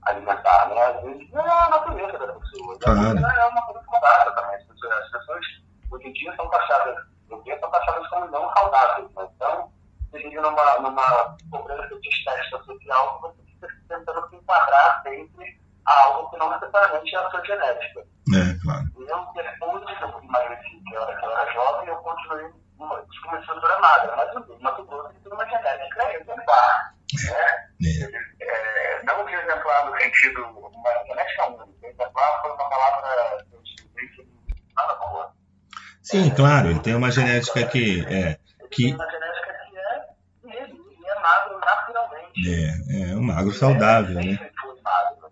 [0.02, 0.86] alimentar, né?
[0.86, 2.78] Às vezes é a natureza da pessoa.
[2.80, 3.18] Claro.
[3.18, 4.56] é uma coisa saudável também.
[4.56, 5.46] As pessoas, as pessoas
[5.90, 6.96] hoje em dia são taxadas,
[7.28, 9.28] hoje em dia são taxadas como não saudáveis, né?
[9.36, 9.72] Então,
[10.10, 16.04] você vive numa, numa cobrança de estética social você fica tentando se enquadrar sempre a
[16.04, 18.00] algo que não necessariamente é a sua genética.
[18.34, 18.84] É, claro.
[18.96, 22.96] Eu, depois que eu emagreci, que eu era, que eu era jovem, eu continuei uma,
[22.96, 26.94] com uma estrutura magra, mas eu tenho Mato Grosso tem uma genética exemplar,
[27.26, 27.70] né?
[27.82, 28.40] É.
[28.42, 31.86] É, não de exemplar no sentido, uma genética única.
[31.88, 34.28] Exemplar foi uma palavra que eu utilizei que
[34.76, 35.34] nada boa.
[36.10, 38.38] Sim, claro, ele tem uma genética que é,
[38.70, 42.48] Que- tem uma genética que é dele, ele é magro naturalmente.
[42.48, 44.38] é, é um magro saudável, né?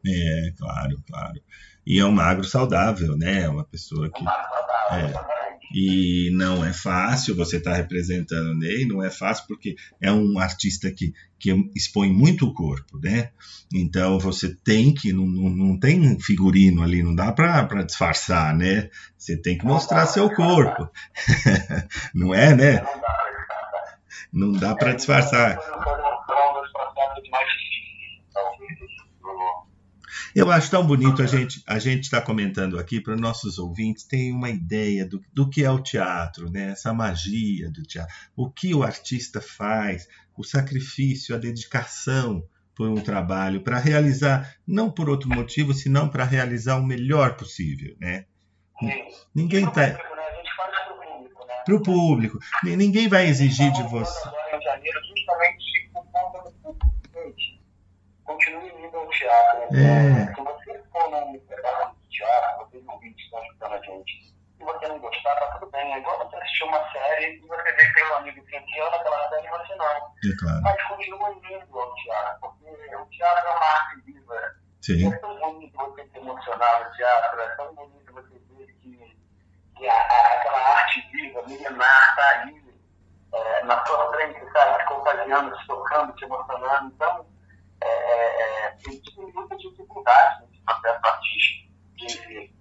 [0.06, 1.40] É, claro, claro.
[1.86, 3.42] E é um magro saudável, né?
[3.42, 4.20] É uma pessoa que.
[4.20, 5.37] um magro saudável, É.
[5.74, 10.38] E não é fácil você estar representando o Ney, não é fácil porque é um
[10.38, 13.30] artista que, que expõe muito o corpo, né?
[13.72, 18.88] Então você tem que, não, não, tem figurino ali, não dá para disfarçar, né?
[19.16, 20.90] Você tem que mostrar seu corpo.
[22.14, 22.82] não é, né?
[24.32, 24.68] Não dá.
[24.70, 25.56] Não para disfarçar.
[25.56, 28.86] Foram, foram, foram um dos processos mais difíceis, talvez, do,
[30.38, 34.32] Eu acho tão bonito a gente a gente está comentando aqui para nossos ouvintes terem
[34.32, 36.70] uma ideia do, do que é o teatro, né?
[36.70, 42.42] Essa magia do teatro, o que o artista faz, o sacrifício, a dedicação
[42.74, 47.96] por um trabalho para realizar não por outro motivo, senão para realizar o melhor possível,
[48.00, 48.24] né?
[48.78, 48.90] Sim.
[49.34, 49.92] Ninguém tá né?
[49.92, 49.98] Né?
[51.64, 54.18] para o público, ni- ninguém vai exigir de você.
[54.28, 55.77] agora em janeiro justamente
[58.28, 59.62] continue indo ao teatro.
[59.62, 59.66] É.
[59.74, 60.32] né?
[60.34, 64.28] Se você for num espetáculo de teatro, vocês ouvintes estão escutando a gente.
[64.58, 65.92] Se você não gostar, tá tudo bem.
[65.94, 68.80] É igual você assistir uma série e você vê que tem um amigo que que
[68.80, 69.86] ama aquela série e você não.
[69.86, 70.62] É claro.
[70.62, 74.54] Mas continue indo ao teatro, porque o teatro é uma arte viva.
[74.82, 75.12] Sim.
[75.12, 79.16] É tão bonito você se emocionar no teatro, é tão bonito você ver que,
[79.76, 82.64] que a, a- aquela arte viva, milenar, está ali
[83.34, 86.86] é, na sua frente, sabe, te contagiando, te tocando, te emocionando.
[86.94, 87.26] Então,
[88.18, 91.68] é, é, tem muita dificuldade nesse processo artístico.
[91.96, 92.52] De,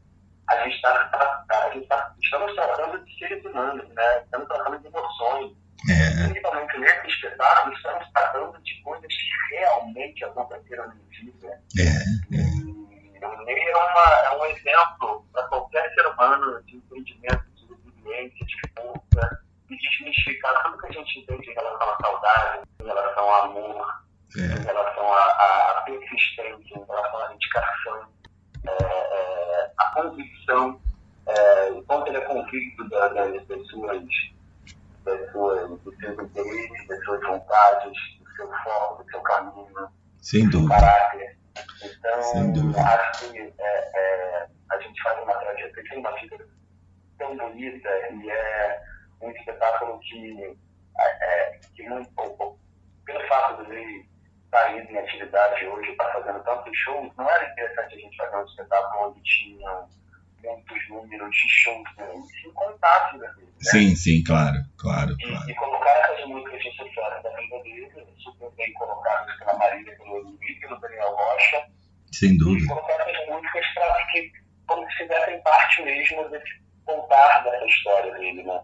[0.50, 4.22] a gente está a gente tá, estamos tratando de seres humanos, né?
[4.24, 5.52] estamos tratando de emoções
[5.90, 11.60] É, principalmente nesse, espe- espetáculo, estamos tratando de coisas que realmente aconteceram no dia.
[11.80, 13.18] É, é.
[13.20, 17.68] E o Ney é, uma, é um exemplo para qualquer ser humano de entendimento, de
[17.68, 22.64] resiliência, de força, e de desmistificar tudo que a gente entende em relação à saudade,
[22.82, 23.88] em relação ao amor,
[24.36, 24.56] em é.
[24.66, 28.08] relação à, persistência, em relação à dedicação,
[28.68, 30.82] é, é, à convicção,
[31.28, 34.04] é, o quanto ele é convicto da- das pessoas,
[35.06, 39.90] das suas, dos seus interesses, das suas vontades, do seu foco, do seu caminho,
[40.22, 40.76] Sem do dúvida.
[40.76, 41.38] caráter.
[41.80, 42.82] Sem Então, dúvida.
[42.82, 46.48] acho que é, é, a gente faz uma trajetória, tem uma vida
[47.18, 48.82] tão bonita e é
[49.22, 50.56] um espetáculo que,
[51.00, 52.60] é, que muito,
[53.06, 54.10] pelo fato de ele
[54.54, 58.46] aí em atividade hoje, estar fazendo tantos shows, não era interessante a gente fazer um
[58.46, 59.86] espetáculo onde tinha
[60.44, 62.08] muitos números de shows, né?
[62.14, 63.28] e vida.
[63.28, 63.48] né?
[63.60, 65.50] Sim, sim, claro, claro, E, claro.
[65.50, 70.20] e colocar essas músicas de sucesso da vida dele, super bem colocadas pela Marília, pelo
[70.22, 71.68] Luiz, pelo Daniel Rocha,
[72.14, 72.68] Sem e dúvida.
[72.68, 74.32] colocar essas músicas para que,
[74.68, 78.62] como se fizessem parte mesmo desse contar dessa história dele, né?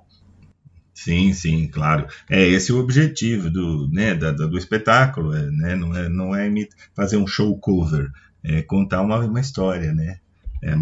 [0.94, 2.08] Sim, sim, claro.
[2.30, 5.76] É esse o objetivo do, né, da, do espetáculo, é, né?
[5.76, 6.50] Não é, não é
[6.96, 8.12] fazer um show cover,
[8.44, 10.20] é contar uma, uma história, né?
[10.62, 10.74] É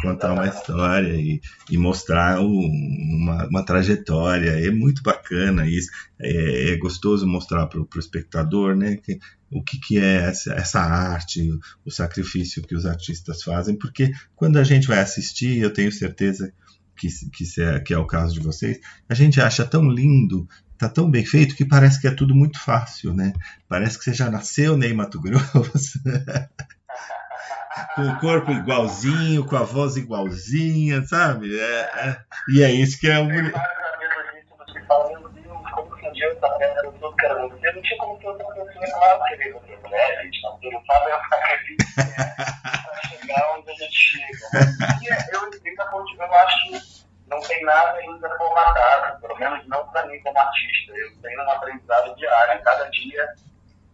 [0.00, 4.50] contar uma história e, e mostrar o- uma, uma trajetória.
[4.66, 5.90] É muito bacana isso.
[6.18, 9.18] É, é gostoso mostrar para o espectador né, que,
[9.50, 14.10] o que, que é essa, essa arte, o, o sacrifício que os artistas fazem, porque
[14.34, 16.52] quando a gente vai assistir, eu tenho certeza
[16.96, 18.78] que, que, é, que é o caso de vocês,
[19.08, 20.46] a gente acha tão lindo.
[20.76, 23.32] Tá tão bem feito que parece que é tudo muito fácil, né?
[23.68, 26.00] Parece que você já nasceu Ney Mato Grosso,
[27.94, 31.56] com o corpo igualzinho, com a voz igualzinha, sabe?
[31.58, 32.16] É, é-
[32.48, 33.52] e é isso que é o Tem bonito.
[33.52, 37.14] vários amigos íntimos que falam, meu Deus, como que um dia eu tá vendo tudo?
[37.74, 41.18] Não tinha como ter outra pessoa, ele você mulher, gente, não o sabe, eu
[43.34, 44.38] chegar onde a gente chega.
[45.02, 45.40] E eu,
[45.90, 50.38] continuo, eu acho que não tem nada ainda formatado, pelo menos não pra mim como
[50.38, 50.92] artista.
[50.96, 53.34] Eu tenho um aprendizado diário, cada dia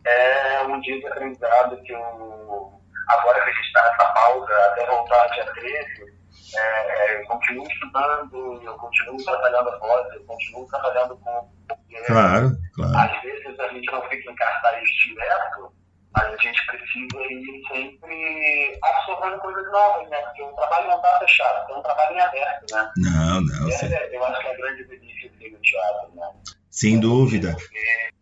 [0.04, 4.86] é um dia de aprendizado que eu, agora que a gente está nessa pausa, até
[4.86, 6.20] voltar dia 13,
[6.54, 11.48] é, é, eu continuo estudando, eu continuo trabalhando a voz, eu continuo trabalhando com.
[11.68, 12.98] porque, Claro, claro.
[12.98, 15.72] Às vezes a gente não fica em cartaz direto,
[16.14, 20.16] a gente precisa ir sempre absorvendo coisas novas, né?
[20.22, 22.92] Porque o trabalho não está fechado, é um trabalho em aberto, né?
[22.96, 26.26] Não, não, Essa sem, é, eu acho que é a grande delícia do teatro, né?
[26.70, 27.52] sem dúvida.
[27.52, 27.78] Porque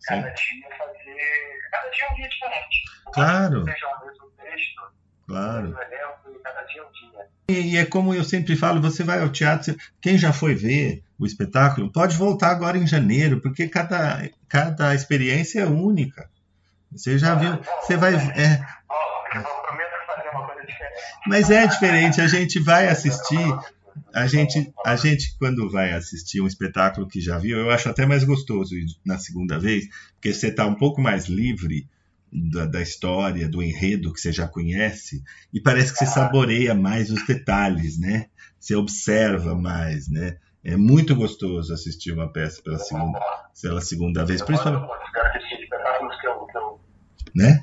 [0.07, 1.59] cada dia fazer.
[1.71, 2.83] Cada dia é um dia diferente.
[3.13, 3.65] Claro.
[3.65, 4.83] Seja o mesmo texto,
[5.27, 5.69] Claro.
[5.75, 7.27] o elenco, cada dia é um dia.
[7.49, 11.03] E, e é como eu sempre falo, você vai ao teatro, quem já foi ver
[11.19, 16.31] o espetáculo, pode voltar agora em janeiro, porque cada, cada experiência é única.
[16.93, 18.15] Você já viu, você vai.
[18.15, 18.65] É,
[20.67, 21.23] diferente.
[21.27, 23.59] mas é diferente, a gente vai assistir.
[24.15, 28.07] A gente, a gente, quando vai assistir um espetáculo que já viu, eu acho até
[28.07, 28.75] mais gostoso
[29.05, 31.89] na segunda vez, porque você está um pouco mais livre
[32.33, 35.23] da, da história, do enredo que você já conhece,
[35.53, 38.27] e parece que você saboreia mais os detalhes, né?
[38.59, 40.37] Você observa mais, né?
[40.65, 43.21] É muito gostoso assistir uma peça pela segunda,
[43.61, 44.89] pela segunda vez, principalmente,
[46.21, 46.81] que eu, que eu,
[47.35, 47.61] né?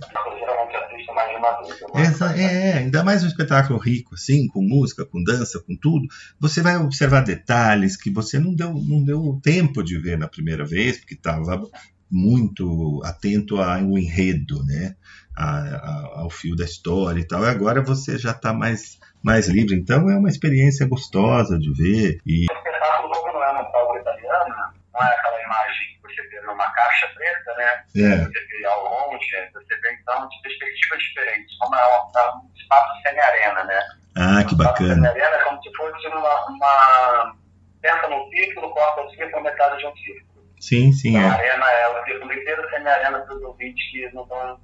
[1.82, 2.42] gosto Exa- bastante.
[2.42, 6.08] é, é, ainda mais um espetáculo rico, assim, com música, com dança, com tudo.
[6.40, 10.66] Você vai observar detalhes que você não deu, não deu tempo de ver na primeira
[10.66, 11.62] vez, porque estava
[12.12, 14.96] muito atento ao enredo, né?
[15.36, 17.44] A- a- ao fio da história e tal.
[17.44, 19.76] E agora você já está mais, mais livre.
[19.76, 22.20] Então é uma experiência gostosa de ver.
[22.26, 24.56] E O espetáculo, como não é no palco italiano,
[24.94, 27.84] não é aquela imagem que você vê numa caixa preta, né?
[27.98, 31.58] é, Você vê ao longe, você vê então de perspectivas diferentes.
[31.60, 33.80] Como é um, é um espaço semi-arena, né?
[34.18, 34.94] ah, que Um bacana.
[34.96, 36.46] semi-arena é como se fosse uma.
[36.50, 37.36] uma...
[37.82, 40.26] Pensa num círculo, corta o círculo, metade de um círculo.
[40.60, 41.30] Sim, sim, A é.
[41.30, 44.60] arena é o círculo inteiro semi-arena para os ouvintes que não estão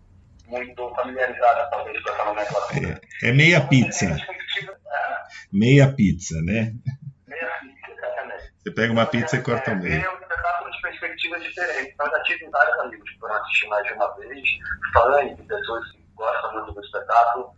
[0.48, 3.02] muito familiarizados, talvez, com essa nomenclatura.
[3.24, 4.08] É, é meia pizza.
[4.08, 5.22] Perspectiva- é,
[5.54, 6.74] Meia pizza, né?
[7.28, 7.81] meia pizza.
[8.64, 10.06] Você pega uma pizza e corta ao meio.
[10.06, 11.94] É um espetáculo de perspectivas diferentes.
[11.94, 14.50] Então, eu já tive vários amigos que foram assistir mais de uma vez,
[14.94, 17.52] fãs de pessoas que gostam muito do espetáculo,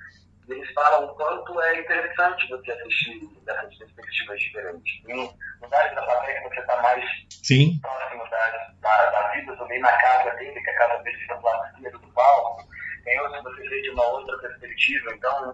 [0.47, 4.93] e eles falam o quanto é interessante você assistir dessas perspectivas diferentes.
[5.09, 9.81] Em lugares da plateia que você está mais Sim, próximo da, da, da vida, também
[9.81, 12.67] na casa dele, que a casa dele do lado esquerdo do palco,
[13.03, 15.13] tem outros que você vê de uma outra perspectiva.
[15.15, 15.51] Então,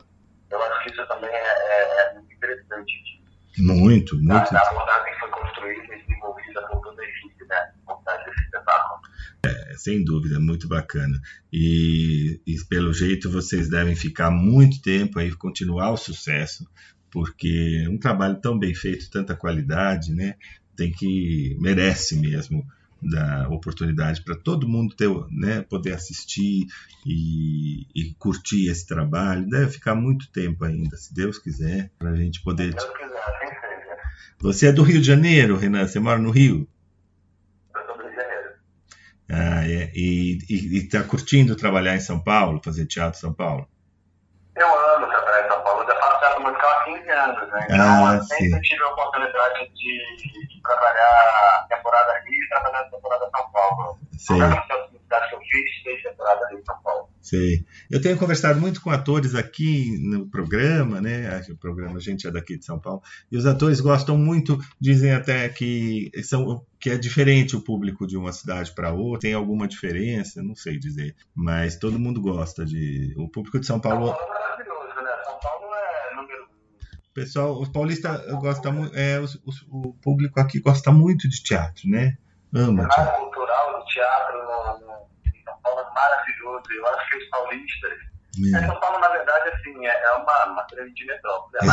[0.52, 3.19] eu acho que isso também é, é, é muito interessante.
[3.62, 4.52] Muito, muito.
[4.52, 7.72] da abordagem que foi construída e desenvolvida por toda a equipe, né?
[8.04, 9.02] Trás desse espetáculo.
[9.46, 11.20] É, sem dúvida, muito bacana.
[11.52, 16.68] E, e pelo jeito vocês devem ficar muito tempo aí, continuar o sucesso,
[17.12, 20.36] porque um trabalho tão bem feito, tanta qualidade, né?
[20.76, 22.66] Tem que merece mesmo
[23.02, 26.68] da oportunidade para todo mundo ter, né, poder assistir
[27.06, 29.48] e, e, curtir esse trabalho.
[29.48, 32.72] Deve ficar muito tempo ainda, se Deus quiser, para a gente poder.
[32.72, 33.98] Se Deus quiser, assim seja.
[34.40, 35.88] Você é do Rio de Janeiro, Renan?
[35.88, 36.68] Você mora no Rio?
[37.76, 38.50] Eu sou do Rio de Janeiro.
[39.30, 39.92] Ah, é.
[39.96, 40.38] E
[40.78, 43.68] está curtindo trabalhar em São Paulo, fazer teatro em São Paulo?
[44.56, 46.70] Eu amo trabalhar em São Paulo, eu já faço teatro musical
[47.30, 47.68] há 15 anos, né?
[47.70, 48.62] Então, Ah, eu sempre sim.
[48.62, 54.00] tive a oportunidade de, trabalhar temporada Rio e trabalhar temporada São Paulo.
[54.18, 57.10] Cidades que eu fiz, fez temporada Rio e São Paulo.
[57.22, 57.66] Sei.
[57.92, 61.42] Eu tenho conversado muito com atores aqui no programa, né?
[61.50, 63.02] O programa a gente é daqui de São Paulo
[63.32, 68.16] e os atores gostam muito, dizem até que são que é diferente o público de
[68.18, 73.14] uma cidade para outra, tem alguma diferença, não sei dizer, mas todo mundo gosta de
[73.18, 75.12] o público de São Paulo, Paulo é maravilhoso, né?
[75.26, 76.46] São Paulo é número um.
[76.46, 81.42] o pessoal, os paulistas gosta muito, é, os- os- o público aqui gosta muito de
[81.44, 82.18] teatro, né?
[82.56, 83.20] Ama O teatro.
[83.22, 84.38] cultural do teatro
[85.36, 86.64] em São Paulo é maravilhoso.
[86.72, 87.92] Eu acho que os paulistas.
[88.54, 91.58] É, É, São Paulo, na verdade, assim, é, é uma, uma grande metrópole.
[91.58, 91.68] É a É,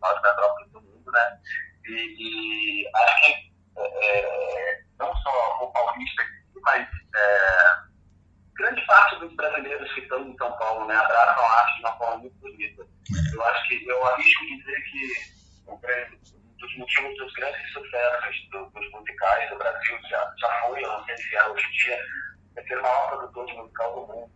[0.00, 1.38] maior metrópole do mundo, né?
[1.86, 6.22] E, e acho que é, é, não só o paulista,
[6.62, 7.76] mas é,
[8.54, 11.96] grande parte dos brasileiros que estão em São Paulo né, abraçam a arte de uma
[11.96, 12.86] forma muito bonita.
[13.32, 18.90] Eu acho que eu arrisco dizer que um dos motivos dos grandes sucessos do- dos
[18.92, 21.98] musicais do Brasil já, já foi, eu não sei se é hoje em dia,
[22.56, 24.32] é ser o maior produtor de musical do mundo.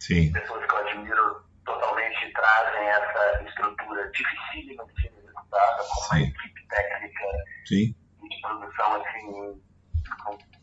[0.00, 6.20] Sim, pessoas que eu admiro totalmente trazem essa estrutura dificílima de ser executada, com uma
[6.22, 7.24] equipe técnica
[7.66, 7.94] sim,
[8.28, 9.62] de produção assim,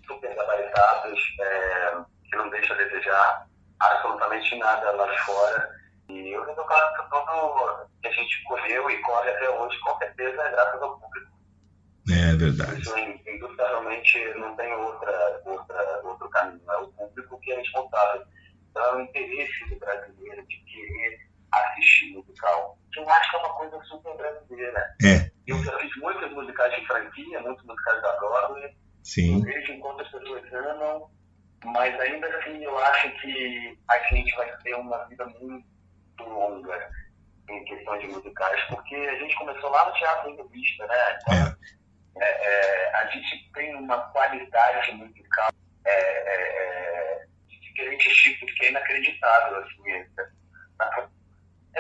[0.07, 1.97] super gabaritados, é,
[2.35, 3.47] que não deixa a desejar
[3.79, 5.75] absolutamente nada lá de fora.
[6.09, 10.41] E o resultado de tudo que a gente correu e corre até hoje, com certeza,
[10.41, 11.31] é graças ao público.
[12.11, 12.79] é verdade.
[12.81, 16.61] Isso, indubitavelmente, não tem outra, outra, outro caminho.
[16.69, 18.23] É o público que é responsável.
[18.69, 21.19] Então, é o interesse do brasileiro de querer
[21.51, 22.77] assistir musical.
[22.93, 24.95] Que eu acho que é uma coisa super brasileira.
[25.03, 28.65] É, Eu já fiz muitos musicais de franquia, muitos musicais da Broadway.
[28.65, 28.71] Eu
[29.03, 31.09] sim, vejo enquanto as pessoas amam,
[31.65, 35.65] mas ainda assim eu acho que a gente vai ter uma vida muito
[36.19, 36.89] longa
[37.49, 41.19] em questão de musicais, porque a gente começou lá no Teatro em Revista, né?
[41.21, 41.57] Então,
[42.17, 45.49] é, é, a gente tem uma qualidade musical
[45.85, 50.07] é, é, é, de diferentes tipos que é inacreditável, assim, é,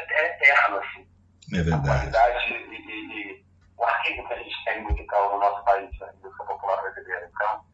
[0.03, 1.07] eterno, assim,
[1.53, 1.87] é a verdade.
[1.87, 3.45] qualidade e, e- e
[3.77, 7.29] o arquivo que a gente tem musical no nosso país, né, música popular brasileira.
[7.33, 7.65] Então,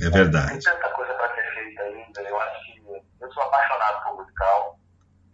[0.00, 0.62] É tem verdade.
[0.62, 4.78] tanta coisa para ser feita ainda, eu acho que eu sou apaixonado por musical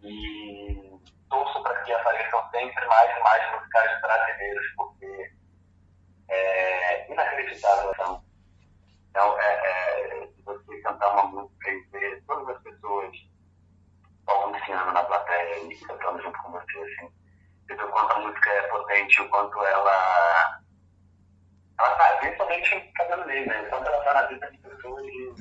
[0.02, 0.90] e
[1.28, 5.32] torço para que apareçam sempre mais e mais musicais brasileiros, porque
[6.30, 8.24] é inacreditável então,
[9.10, 13.10] então é, é, você cantar uma música e ver todas as pessoas
[14.24, 17.12] balbuciando na plateia e cantando junto com você, assim,
[17.66, 20.63] vê o quanto a música é potente, o quanto ela
[21.78, 23.66] ela tá, principalmente cabelo negro, né?
[23.68, 25.34] Quando ela tá na vida de pessoas de,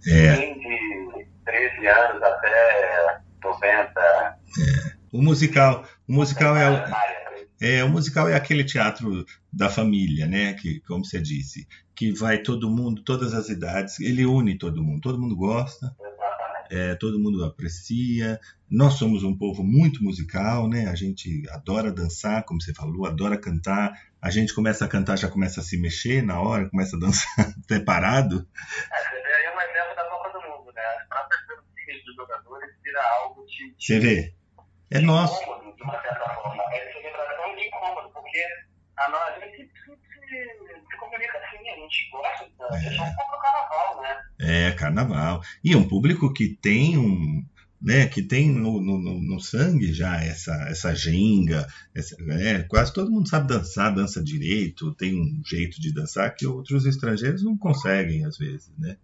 [0.00, 0.54] de, É.
[0.54, 4.38] de 13 anos até 90.
[5.12, 7.24] O musical, o musical é, Área,
[7.60, 10.54] é o musical é aquele teatro da família, né?
[10.54, 15.00] Que, como você disse, que vai todo mundo, todas as idades, ele une todo mundo,
[15.00, 15.94] todo mundo gosta,
[16.70, 18.40] é, todo mundo aprecia.
[18.68, 20.86] Nós somos um povo muito musical, né?
[20.88, 23.92] A gente adora dançar, como você falou, adora cantar.
[24.24, 27.28] A gente começa a cantar, já começa a se mexer na hora, começa a dançar
[27.62, 28.48] até parado.
[28.90, 30.82] É, você vê aí um exemplo da Copa do Mundo, né?
[30.98, 34.34] As próprias dancinhas dos jogadores vira algo de, Você vê?
[34.90, 35.42] É de nosso.
[35.42, 36.62] incômodo, de uma certa forma.
[36.72, 38.42] É celebração de incômodo, porque
[38.96, 43.02] a, nós, a gente se, se, se comunica assim, a gente gosta, a gente é
[43.02, 44.22] um pouco carnaval, né?
[44.40, 45.42] É, carnaval.
[45.62, 47.44] E um público que tem um.
[47.84, 53.10] Né, que tem no, no, no- sangue já essa, essa ginga, essa- né, quase todo
[53.10, 58.24] mundo sabe dançar, dança direito, tem um jeito de dançar que outros estrangeiros não conseguem
[58.24, 58.96] às vezes, né?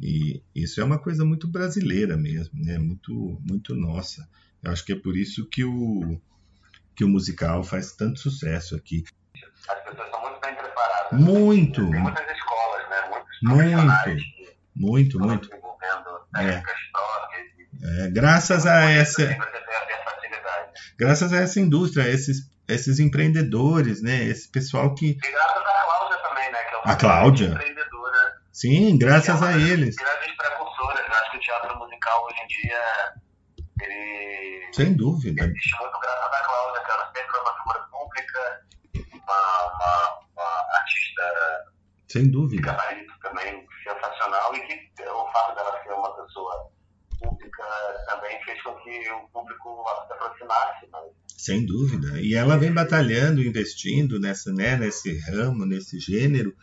[0.00, 2.78] E isso é uma coisa muito brasileira mesmo, né?
[2.78, 4.26] Muito, muito nossa.
[4.62, 6.18] Eu acho que é por isso que o,
[6.96, 9.04] que o musical faz tanto sucesso aqui.
[9.68, 11.20] As pessoas são muito bem preparadas.
[11.20, 12.96] Muito, Tem muitas escolas, né?
[13.42, 14.24] Muitos Muito.
[14.74, 15.48] muito, estão muito.
[15.50, 15.64] próprias.
[16.40, 16.74] e-
[17.84, 19.36] É, graças a essa,
[20.98, 24.24] graças a essa indústria, a esses, esses empreendedores, né?
[24.24, 25.10] Esse pessoal que.
[25.10, 26.58] E graças à Cláudia também, né?
[26.64, 27.46] Que é uma A Cláudia?
[27.48, 29.96] empreendedora Sim, graças a eles.
[29.96, 31.00] Grandes precursores.
[31.06, 32.82] Eu acho que o teatro musical hoje em dia,
[33.82, 35.44] ele Sem dúvida.
[35.44, 38.62] existe muito graças à Cláudia, que ela sempre foi uma figura pública,
[39.12, 41.22] uma, uma, uma artista
[42.08, 42.62] Sem dúvida.
[42.62, 46.70] gabarito também sensacional e que o fato dela ser uma pessoa
[48.06, 50.86] também fez com que o público se aproximasse.
[50.90, 51.04] Mas
[51.36, 52.20] Sem dúvida.
[52.20, 56.54] E ela vem batalhando, investindo nessa, né, nesse ramo, nesse gênero.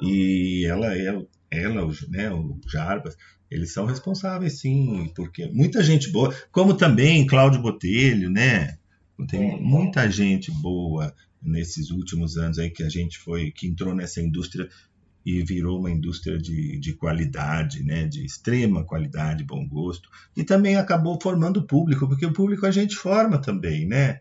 [0.00, 3.16] E ela, ela, ela o, né, o Jarbas,
[3.50, 8.76] eles são responsáveis, sim, porque muita gente boa, como também Cláudio Botelho, né?
[9.28, 14.20] Tem muita gente boa nesses últimos anos aí que a gente foi, que entrou nessa
[14.20, 14.68] indústria
[15.28, 18.06] e virou uma indústria de, de qualidade, né?
[18.06, 20.08] De extrema qualidade, bom gosto.
[20.34, 24.20] E também acabou formando o público, porque o público a gente forma também, né?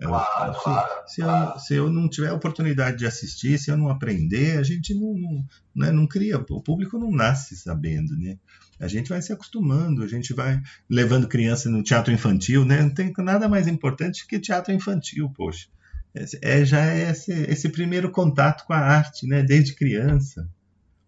[0.00, 1.58] Claro, se, claro, se eu, claro.
[1.58, 5.14] se eu não tiver a oportunidade de assistir, se eu não aprender, a gente não,
[5.14, 5.44] não,
[5.74, 6.38] né, não cria.
[6.38, 8.38] O público não nasce sabendo, né?
[8.78, 12.80] A gente vai se acostumando, a gente vai levando criança no teatro infantil, né?
[12.80, 15.66] Não tem nada mais importante que teatro infantil, poxa.
[16.14, 19.42] É, é- já é esse, esse primeiro contato com a arte, né?
[19.42, 20.48] Desde criança.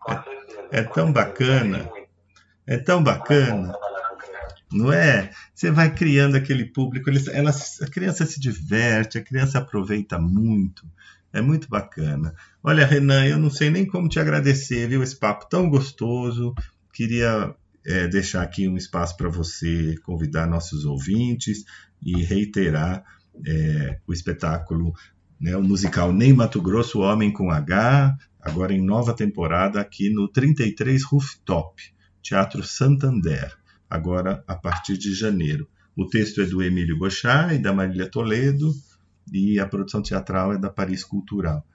[0.07, 0.69] certeza.
[0.73, 1.89] é com tão bacana.
[2.67, 3.73] É tão bacana.
[4.73, 5.31] Não é?
[5.55, 10.85] Você vai criando aquele público, eles, ela, a criança se diverte, a criança aproveita muito.
[11.33, 12.35] É muito bacana.
[12.63, 15.03] Olha, Renan, eu não sei nem como te agradecer, viu?
[15.03, 16.55] Esse papo tão gostoso.
[16.93, 17.55] Queria
[17.87, 21.65] é, deixar aqui um espaço para você convidar nossos ouvintes
[22.03, 23.05] e reiterar
[23.45, 24.93] é, o espetáculo,
[25.41, 30.29] né, o musical Nem Mato Grosso, Homem com H, agora em nova temporada aqui no
[30.29, 31.83] 33 Rooftop,
[32.23, 33.57] Teatro Santander
[33.89, 35.69] agora a partir de janeiro.
[35.97, 38.73] O texto é do Emílio Bochá e da Marília Toledo,
[39.33, 41.67] e a produção teatral é da Paris Cultural.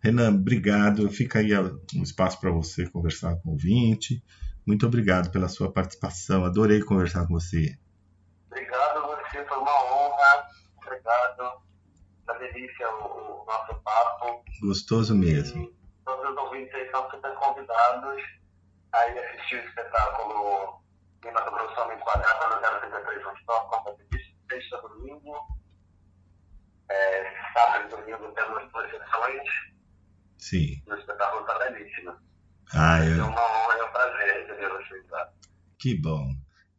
[0.00, 1.08] Renan, obrigado.
[1.08, 1.50] Fica aí
[1.94, 4.22] um espaço para você conversar com o ouvinte.
[4.66, 6.44] Muito obrigado pela sua participação.
[6.44, 7.76] Adorei conversar com você.
[8.46, 10.46] Obrigado a você, foi uma honra.
[10.86, 11.62] Obrigado.
[12.24, 14.44] Uma delícia o, o nosso papo.
[14.60, 15.62] Gostoso mesmo.
[15.64, 18.22] E todos os ouvintes aí são super convidados
[18.92, 20.82] a ir assistir o espetáculo
[21.24, 25.36] Lima do Grosso Homem Quadrado no 033 Rooftop, como eu disse, sexta, domingo.
[26.90, 29.42] É, sábado e domingo temos projeções
[30.38, 30.82] Sim.
[30.86, 32.14] e o espetáculo está belíssimo.
[32.74, 35.28] Ah, É eu- uma honra e um prazer receber vocês lá.
[35.78, 36.28] que bom.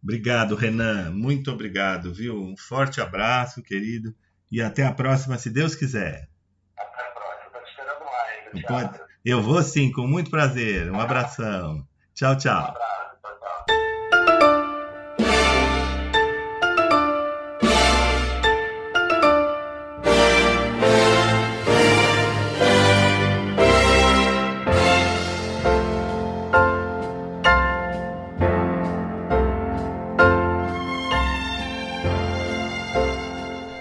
[0.05, 1.09] Obrigado, Renan.
[1.09, 2.39] Muito obrigado, viu?
[2.39, 4.15] Um forte abraço, querido.
[4.51, 6.29] E até a próxima, se Deus quiser.
[6.77, 7.45] Até a próxima.
[7.47, 8.99] Estou te esperando no Pode-.
[9.25, 10.91] Eu vou sim, com muito prazer.
[10.91, 11.87] Um abração.
[12.13, 12.67] Tchau, Um tchau.
[12.67, 13.04] abraço.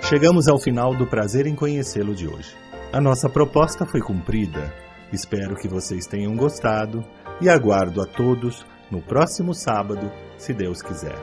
[0.09, 2.55] Chegamos ao final do prazer em conhecê-lo de hoje.
[2.93, 4.71] A nossa proposta foi cumprida.
[5.11, 7.03] Espero que vocês tenham gostado
[7.41, 11.17] e aguardo a todos no próximo sábado, se Deus quiser.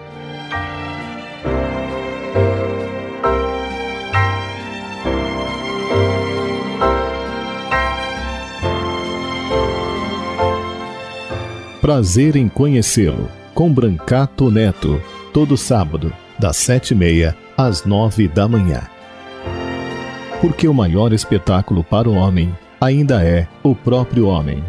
[11.80, 15.00] Prazer em conhecê-lo, com Brancato Neto,
[15.32, 18.82] todo sábado, das sete e meia às nove da manhã.
[20.39, 24.64] Porque o maior espetáculo para o homem ainda é o próprio homem.